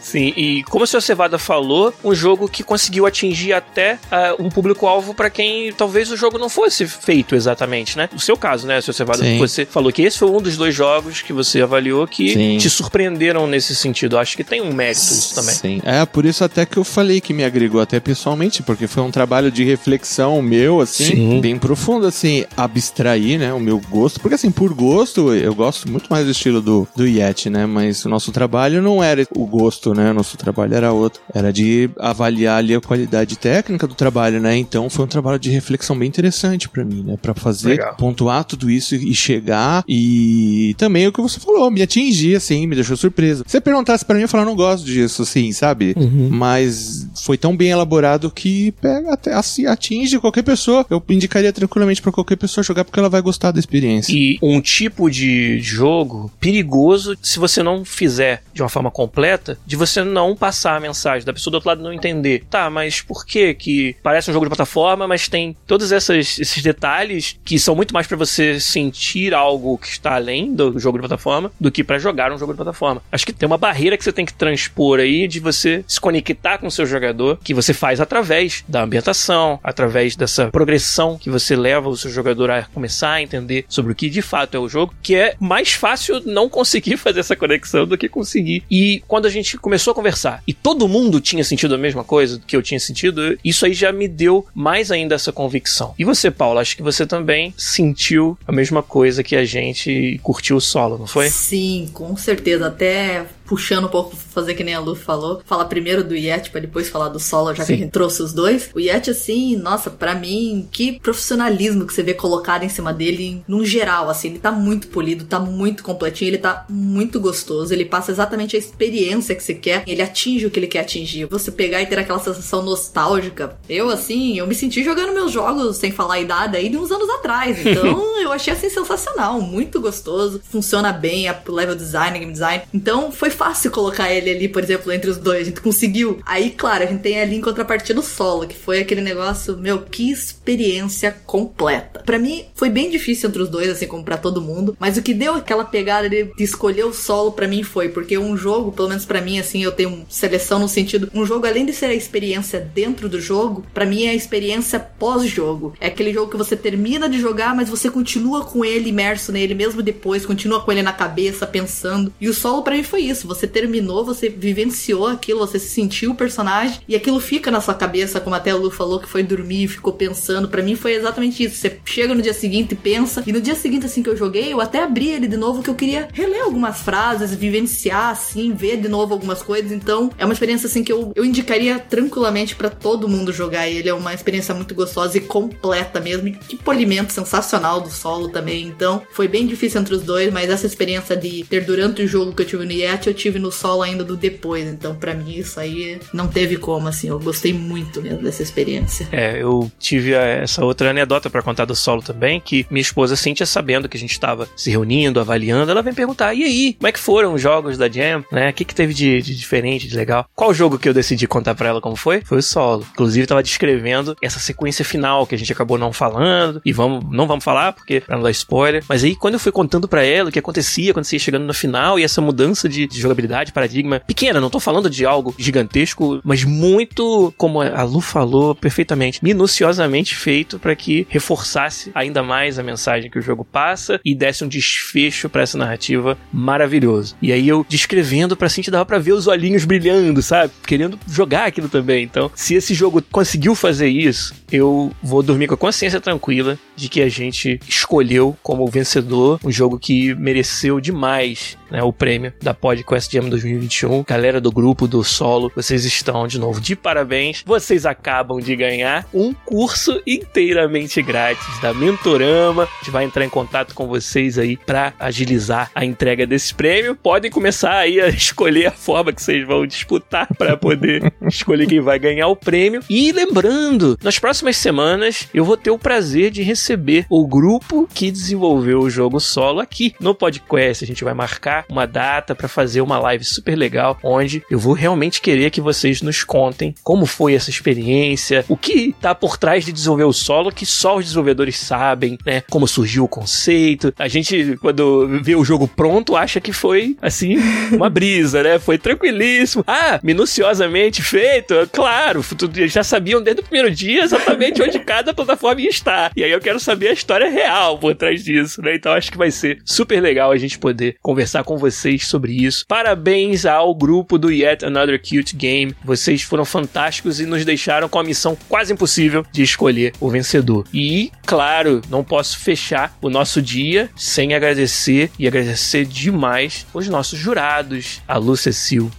[0.00, 1.00] Sim, e como o Sr.
[1.00, 6.16] Cevada falou, um jogo que conseguiu atingir até ah, um público-alvo pra quem talvez o
[6.16, 8.08] jogo não fosse feito exatamente, né?
[8.12, 8.92] No seu caso, né, Sr.
[8.92, 9.38] Cevada, Sim.
[9.38, 12.58] você falou que esse foi um dos dois jogos que você avaliou que Sim.
[12.58, 14.18] te surpreenderam nesse sentido.
[14.18, 15.54] Acho que tem um mérito isso também.
[15.54, 15.82] Sim.
[15.84, 19.02] É, por isso até que eu falei falei que me agregou até pessoalmente, porque foi
[19.02, 21.40] um trabalho de reflexão meu, assim, Sim.
[21.40, 24.20] bem profundo, assim, abstrair, né, o meu gosto.
[24.20, 28.04] Porque, assim, por gosto, eu gosto muito mais do estilo do, do Yeti, né, mas
[28.04, 31.20] o nosso trabalho não era o gosto, né, o nosso trabalho era outro.
[31.34, 35.50] Era de avaliar ali a qualidade técnica do trabalho, né, então foi um trabalho de
[35.50, 37.96] reflexão bem interessante pra mim, né, pra fazer, Legal.
[37.96, 42.76] pontuar tudo isso e chegar e também o que você falou, me atingir, assim, me
[42.76, 43.42] deixou surpresa.
[43.44, 45.96] Se você perguntasse pra mim, eu falar, não gosto disso, assim, sabe?
[46.30, 46.81] Mas
[47.24, 50.84] foi tão bem elaborado que pega até assim, atinge qualquer pessoa.
[50.90, 54.12] Eu indicaria tranquilamente pra qualquer pessoa jogar porque ela vai gostar da experiência.
[54.12, 59.76] E um tipo de jogo perigoso se você não fizer de uma forma completa, de
[59.76, 62.44] você não passar a mensagem, da pessoa do outro lado não entender.
[62.50, 66.62] Tá, mas por que que parece um jogo de plataforma, mas tem todos essas- esses
[66.62, 71.02] detalhes que são muito mais pra você sentir algo que está além do jogo de
[71.02, 73.02] plataforma do que pra jogar um jogo de plataforma.
[73.10, 76.58] Acho que tem uma barreira que você tem que transpor aí de você se conectar
[76.58, 81.88] com seu jogador, que você faz através da ambientação, através dessa progressão que você leva
[81.88, 84.94] o seu jogador a começar a entender sobre o que de fato é o jogo,
[85.02, 88.64] que é mais fácil não conseguir fazer essa conexão do que conseguir.
[88.70, 92.40] E quando a gente começou a conversar e todo mundo tinha sentido a mesma coisa
[92.46, 95.94] que eu tinha sentido, isso aí já me deu mais ainda essa convicção.
[95.98, 100.56] E você, Paulo, acho que você também sentiu a mesma coisa que a gente curtiu
[100.56, 101.28] o solo, não foi?
[101.28, 102.66] Sim, com certeza.
[102.66, 106.58] Até puxando um pouco, fazer que nem a Lu falou, falar primeiro do Yeti pra
[106.58, 107.66] depois falar do solo, já Sim.
[107.66, 108.70] que a gente trouxe os dois.
[108.74, 113.44] O Yeti, assim, nossa, pra mim, que profissionalismo que você vê colocado em cima dele,
[113.46, 117.84] num geral, assim, ele tá muito polido, tá muito completinho, ele tá muito gostoso, ele
[117.84, 121.26] passa exatamente a experiência que você quer, ele atinge o que ele quer atingir.
[121.26, 123.58] Você pegar e ter aquela sensação nostálgica.
[123.68, 126.90] Eu, assim, eu me senti jogando meus jogos, sem falar a idade aí, de uns
[126.90, 127.58] anos atrás.
[127.72, 132.62] Então, eu achei, assim, sensacional, muito gostoso, funciona bem, a level design, game design.
[132.72, 135.42] Então, foi fácil colocar ele ali, por exemplo, entre os dois.
[135.42, 136.20] A gente conseguiu.
[136.24, 139.82] Aí, claro, a gente tem ali em contrapartida o solo, que foi aquele negócio, meu,
[139.82, 142.02] que experiência completa.
[142.04, 144.76] Pra mim, foi bem difícil entre os dois, assim como pra todo mundo.
[144.78, 148.36] Mas o que deu aquela pegada de, escolher o solo pra mim foi, porque um
[148.36, 151.72] jogo, pelo menos pra mim, assim, eu tenho seleção no sentido, um jogo, além de
[151.72, 155.74] ser a experiência dentro do jogo, pra mim é a experiência pós-jogo.
[155.80, 159.54] É aquele jogo que você termina de jogar, mas você continua com ele imerso nele
[159.54, 162.12] mesmo depois, continua com ele na cabeça, pensando.
[162.20, 163.26] E o solo pra mim foi isso.
[163.34, 167.74] Você terminou, você vivenciou aquilo, você se sentiu o personagem e aquilo fica na sua
[167.74, 170.48] cabeça, como até a Lu falou que foi dormir e ficou pensando.
[170.48, 171.56] Pra mim foi exatamente isso.
[171.56, 174.52] Você chega no dia seguinte e pensa, e no dia seguinte assim que eu joguei,
[174.52, 178.76] eu até abri ele de novo que eu queria reler algumas frases, vivenciar assim, ver
[178.76, 179.72] de novo algumas coisas.
[179.72, 183.88] Então, é uma experiência assim que eu, eu indicaria tranquilamente pra todo mundo jogar ele.
[183.88, 186.28] É uma experiência muito gostosa e completa mesmo.
[186.28, 188.66] E que polimento sensacional do solo também.
[188.66, 192.32] Então, foi bem difícil entre os dois, mas essa experiência de ter durante o jogo
[192.32, 194.66] que eu tive no Yeti, eu tive no solo ainda do depois.
[194.66, 197.08] Então, pra mim, isso aí não teve como, assim.
[197.08, 199.08] Eu gostei muito mesmo dessa experiência.
[199.12, 203.14] É, eu tive a- essa outra anedota pra contar do solo também, que minha esposa
[203.16, 206.88] Cíntia, sabendo que a gente tava se reunindo, avaliando, ela vem perguntar, e aí, como
[206.88, 208.50] é que foram os jogos da Jam, né?
[208.50, 210.26] O que que teve de, de diferente, de legal?
[210.34, 212.20] Qual jogo que eu decidi contar pra ela como foi?
[212.24, 212.86] Foi o solo.
[212.92, 217.26] Inclusive, tava descrevendo essa sequência final que a gente acabou não falando, e vamos, não
[217.26, 218.82] vamos falar, porque pra não dar spoiler.
[218.88, 221.44] Mas aí, quando eu fui contando pra ela o que acontecia quando você ia chegando
[221.44, 225.34] no final, e essa mudança de, de jogabilidade, paradigma, pequena, não tô falando de algo
[225.38, 232.58] gigantesco, mas muito, como a Lu falou perfeitamente, minuciosamente feito pra que reforçasse ainda mais
[232.58, 237.16] a mensagem que o jogo passa e desse um desfecho pra essa narrativa maravilhoso.
[237.20, 240.52] E aí eu descrevendo pra Cintia dava pra ver os olhinhos brilhando, sabe?
[240.66, 242.04] Querendo jogar aquilo também.
[242.04, 246.88] Então, se esse jogo conseguiu fazer isso, eu vou dormir com a consciência tranquila de
[246.88, 252.52] que a gente escolheu como vencedor um jogo que mereceu demais né, o prêmio da
[252.92, 254.04] PodQuest Jam 2021.
[254.06, 257.42] Galera do grupo do solo, vocês estão de novo de parabéns.
[257.46, 262.64] Vocês acabam de ganhar um curso inteiramente grátis da Mentorama.
[262.64, 266.94] A gente vai entrar em contato com vocês aí para agilizar a entrega desse prêmio.
[266.94, 271.80] Podem começar aí a escolher a forma que vocês vão disputar para poder escolher quem
[271.80, 272.82] vai ganhar o prêmio.
[272.90, 278.10] E lembrando, nas próximas semanas eu vou ter o prazer de receber o grupo que
[278.10, 280.84] desenvolveu o jogo solo aqui no podcast.
[280.84, 284.74] A gente vai marcar uma data para fazer uma live super legal, onde eu vou
[284.74, 289.64] realmente querer que vocês nos contem como foi essa experiência, o que tá por trás
[289.64, 292.42] de desenvolver o solo, que só os desenvolvedores sabem, né?
[292.50, 293.92] Como surgiu o conceito.
[293.98, 297.36] A gente, quando vê o jogo pronto, acha que foi, assim,
[297.72, 298.58] uma brisa, né?
[298.58, 299.64] Foi tranquilíssimo.
[299.66, 302.24] Ah, minuciosamente feito, claro,
[302.66, 306.12] já sabiam desde o primeiro dia exatamente onde cada plataforma ia estar.
[306.16, 308.74] E aí eu quero saber a história real por trás disso, né?
[308.74, 312.64] Então acho que vai ser super legal a gente poder conversar com vocês sobre isso.
[312.72, 315.76] Parabéns ao grupo do Yet Another Cute Game.
[315.84, 320.64] Vocês foram fantásticos e nos deixaram com a missão quase impossível de escolher o vencedor.
[320.72, 327.18] E, claro, não posso fechar o nosso dia sem agradecer e agradecer demais os nossos
[327.18, 328.32] jurados, a Lu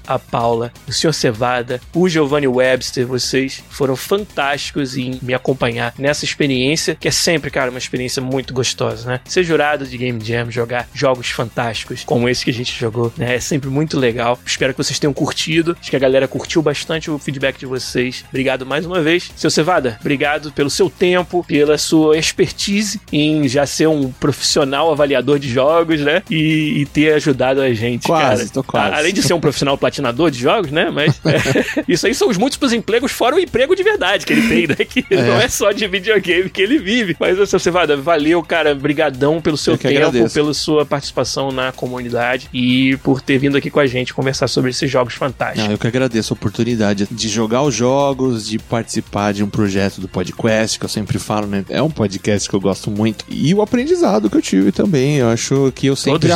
[0.06, 1.12] a Paula, o Sr.
[1.12, 3.08] Cevada, o Giovanni Webster.
[3.08, 8.54] Vocês foram fantásticos em me acompanhar nessa experiência, que é sempre, cara, uma experiência muito
[8.54, 9.20] gostosa, né?
[9.26, 13.34] Ser jurado de Game Jam, jogar jogos fantásticos como esse que a gente jogou, né?
[13.34, 14.40] É sempre muito legal.
[14.46, 15.76] Espero que vocês tenham curtido.
[15.80, 18.24] Acho que a galera curtiu bastante o feedback de vocês.
[18.30, 19.32] Obrigado mais uma vez.
[19.36, 25.40] Seu Cevada, obrigado pelo seu tempo, pela sua expertise em já ser um profissional avaliador
[25.40, 26.24] de jogos, né?
[26.30, 28.54] E, e ter ajudado a gente, Quase, cara.
[28.54, 28.96] tô quase.
[28.96, 30.90] Além de ser um profissional platinador de jogos, né?
[30.92, 34.48] Mas é, isso aí são os múltiplos empregos, fora o emprego de verdade que ele
[34.48, 34.76] tem, né?
[34.86, 35.22] Que É.
[35.22, 37.16] não é só de videogame que ele vive.
[37.20, 38.74] Mas, seu Cevada, valeu, cara.
[38.76, 40.34] Brigadão pelo seu tempo, agradeço.
[40.34, 44.72] pela sua participação na comunidade e por ter vindo aqui com a gente conversar sobre
[44.72, 45.64] esses jogos fantásticos.
[45.66, 50.00] Não, eu que agradeço a oportunidade de jogar os jogos, de participar de um projeto
[50.02, 51.64] do podcast, que eu sempre falo, né?
[51.70, 53.26] É um podcast que eu gosto muito.
[53.30, 55.18] E o aprendizado que eu tive também.
[55.18, 56.28] Eu acho que eu sempre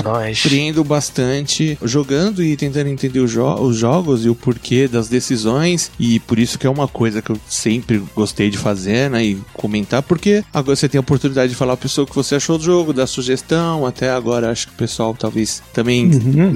[0.46, 5.92] aprendo bastante jogando e tentando entender os, jo- os jogos e o porquê das decisões.
[6.00, 9.24] E por isso que é uma coisa que eu sempre gostei de fazer, né?
[9.24, 12.36] E comentar, porque agora você tem a oportunidade de falar a pessoa o que você
[12.36, 13.86] achou do jogo, dar sugestão.
[13.86, 16.10] Até agora acho que o pessoal talvez também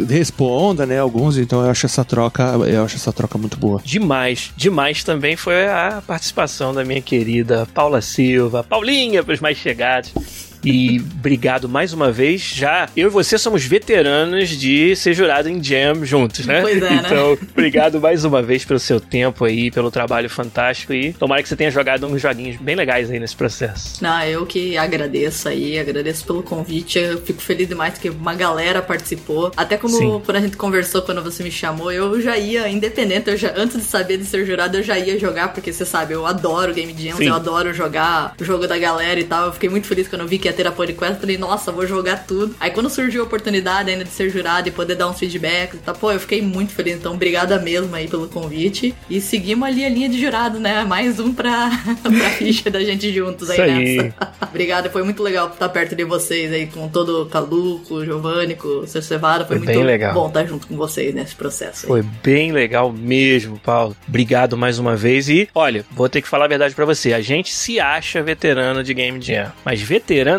[0.10, 0.51] responda,
[0.86, 1.00] né?
[1.00, 3.82] Alguns, então eu acho essa troca, eu acho essa troca muito boa.
[3.84, 9.58] Demais, demais também foi a participação da minha querida Paula Silva, Paulinha para os mais
[9.58, 10.51] chegados.
[10.64, 12.42] E obrigado mais uma vez.
[12.42, 16.62] Já eu e você somos veteranos de ser jurado em Jam juntos, né?
[16.62, 17.04] Pois é, né?
[17.06, 21.50] Então, obrigado mais uma vez pelo seu tempo aí, pelo trabalho fantástico e tomara que
[21.50, 24.04] você tenha jogado uns joguinhos bem legais aí nesse processo.
[24.04, 27.00] Não, eu que agradeço aí, agradeço pelo convite.
[27.00, 29.52] Eu fico feliz demais que uma galera participou.
[29.56, 30.22] Até como Sim.
[30.26, 33.78] quando a gente conversou, quando você me chamou, eu já ia, independente, eu já, antes
[33.78, 36.94] de saber de ser jurado, eu já ia jogar, porque você sabe, eu adoro Game
[36.94, 37.28] Jams, Sim.
[37.28, 39.48] eu adoro jogar o jogo da galera e tal.
[39.48, 41.20] Eu fiquei muito feliz quando eu vi que ia ter a podcast.
[41.20, 42.56] Falei, nossa, vou jogar tudo.
[42.60, 45.84] Aí quando surgiu a oportunidade ainda de ser jurado e poder dar uns feedbacks e
[45.84, 46.96] tal, pô, eu fiquei muito feliz.
[46.96, 48.94] Então, obrigada mesmo aí pelo convite.
[49.10, 50.84] E seguimos ali a linha de jurado, né?
[50.84, 51.70] Mais um pra,
[52.04, 53.96] pra ficha da gente juntos aí aí.
[53.98, 54.14] nessa.
[54.52, 58.06] Obrigada, foi muito legal estar perto de vocês aí, com todo o Calu, com o
[58.06, 59.46] Giovanni, com o Seu Cevada.
[59.46, 60.14] Foi, Foi muito legal.
[60.14, 61.86] bom estar junto com vocês nesse processo.
[61.86, 61.88] aí.
[61.88, 63.96] Foi bem legal mesmo, Paulo.
[64.08, 65.30] Obrigado mais uma vez.
[65.30, 67.14] E, olha, vou ter que falar a verdade pra você.
[67.14, 69.82] A gente se acha veterano de Game Jam, mas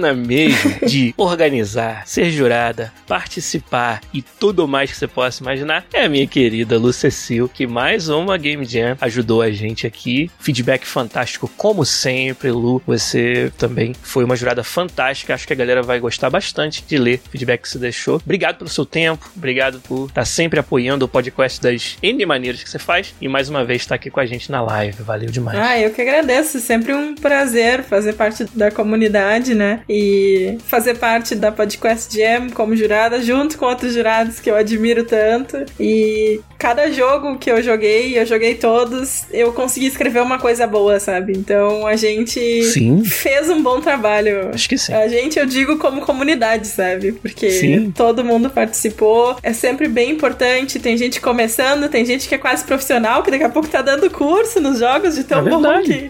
[0.02, 6.04] veterana mesmo de organizar, ser jurada, participar e tudo mais que você possa imaginar é
[6.04, 10.30] a minha querida Lu Cecil, que mais uma Game Jam ajudou a gente aqui.
[10.40, 12.82] Feedback fantástico, como sempre, Lu.
[12.86, 15.34] Você também foi uma jurada fantástica.
[15.34, 18.16] Acho que a galera vai gostar bastante de ler o feedback que você deixou.
[18.16, 22.70] Obrigado pelo seu tempo, obrigado por estar sempre apoiando o podcast das N maneiras que
[22.70, 25.02] você faz e mais uma vez estar aqui com a gente na live.
[25.02, 25.58] Valeu demais.
[25.58, 26.58] Ah, eu que agradeço.
[26.60, 29.80] Sempre um prazer fazer parte da comunidade, né?
[29.94, 35.04] E fazer parte da Podcast Jam como jurada, junto com outros jurados que eu admiro
[35.04, 35.66] tanto.
[35.78, 40.98] E cada jogo que eu joguei, eu joguei todos, eu consegui escrever uma coisa boa,
[40.98, 41.34] sabe?
[41.36, 43.04] Então a gente Sim.
[43.04, 44.48] fez um bom trabalho.
[44.54, 44.94] Acho que sim.
[44.94, 47.12] A gente, eu digo como comunidade, sabe?
[47.12, 47.90] Porque Sim.
[47.90, 49.36] todo mundo participou.
[49.42, 50.78] É sempre bem importante.
[50.78, 54.08] Tem gente começando, tem gente que é quase profissional, que daqui a pouco tá dando
[54.08, 55.62] curso nos jogos de tão É bom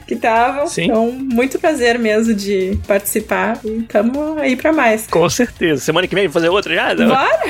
[0.06, 0.66] que estavam.
[0.78, 3.58] Então, muito prazer mesmo de participar.
[3.72, 5.06] E tamo aí pra mais.
[5.06, 5.80] Com certeza.
[5.82, 6.94] Semana que vem fazer outra já?
[6.94, 7.40] Bora?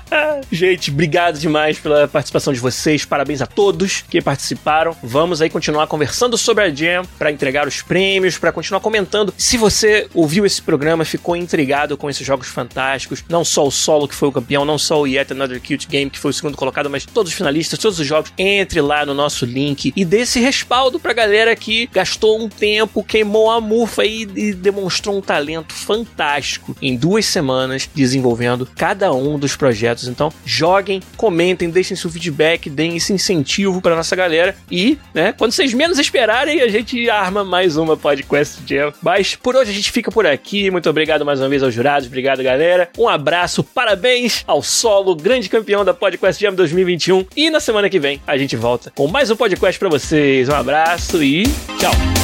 [0.50, 3.04] Gente, obrigado demais pela participação de vocês.
[3.04, 4.96] Parabéns a todos que participaram.
[5.02, 9.34] Vamos aí continuar conversando sobre a Jam para entregar os prêmios, para continuar comentando.
[9.36, 14.08] Se você ouviu esse programa, ficou intrigado com esses jogos fantásticos, não só o solo
[14.08, 16.56] que foi o campeão, não só o Yet Another Cute Game que foi o segundo
[16.56, 20.20] colocado, mas todos os finalistas, todos os jogos, entre lá no nosso link e dê
[20.20, 25.17] esse respaldo pra galera que gastou um tempo, queimou a mufa e, e demonstrou um
[25.20, 30.08] talento fantástico em duas semanas desenvolvendo cada um dos projetos.
[30.08, 35.52] Então, joguem, comentem, deixem seu feedback, deem esse incentivo pra nossa galera e, né, quando
[35.52, 38.92] vocês menos esperarem, a gente arma mais uma podcast Jam.
[39.02, 40.70] Mas por hoje a gente fica por aqui.
[40.70, 42.88] Muito obrigado mais uma vez aos jurados, obrigado galera.
[42.98, 47.26] Um abraço, parabéns ao solo, grande campeão da Podcast Jam 2021.
[47.36, 50.48] E na semana que vem a gente volta com mais um podcast pra vocês.
[50.48, 51.44] Um abraço e
[51.78, 52.17] tchau.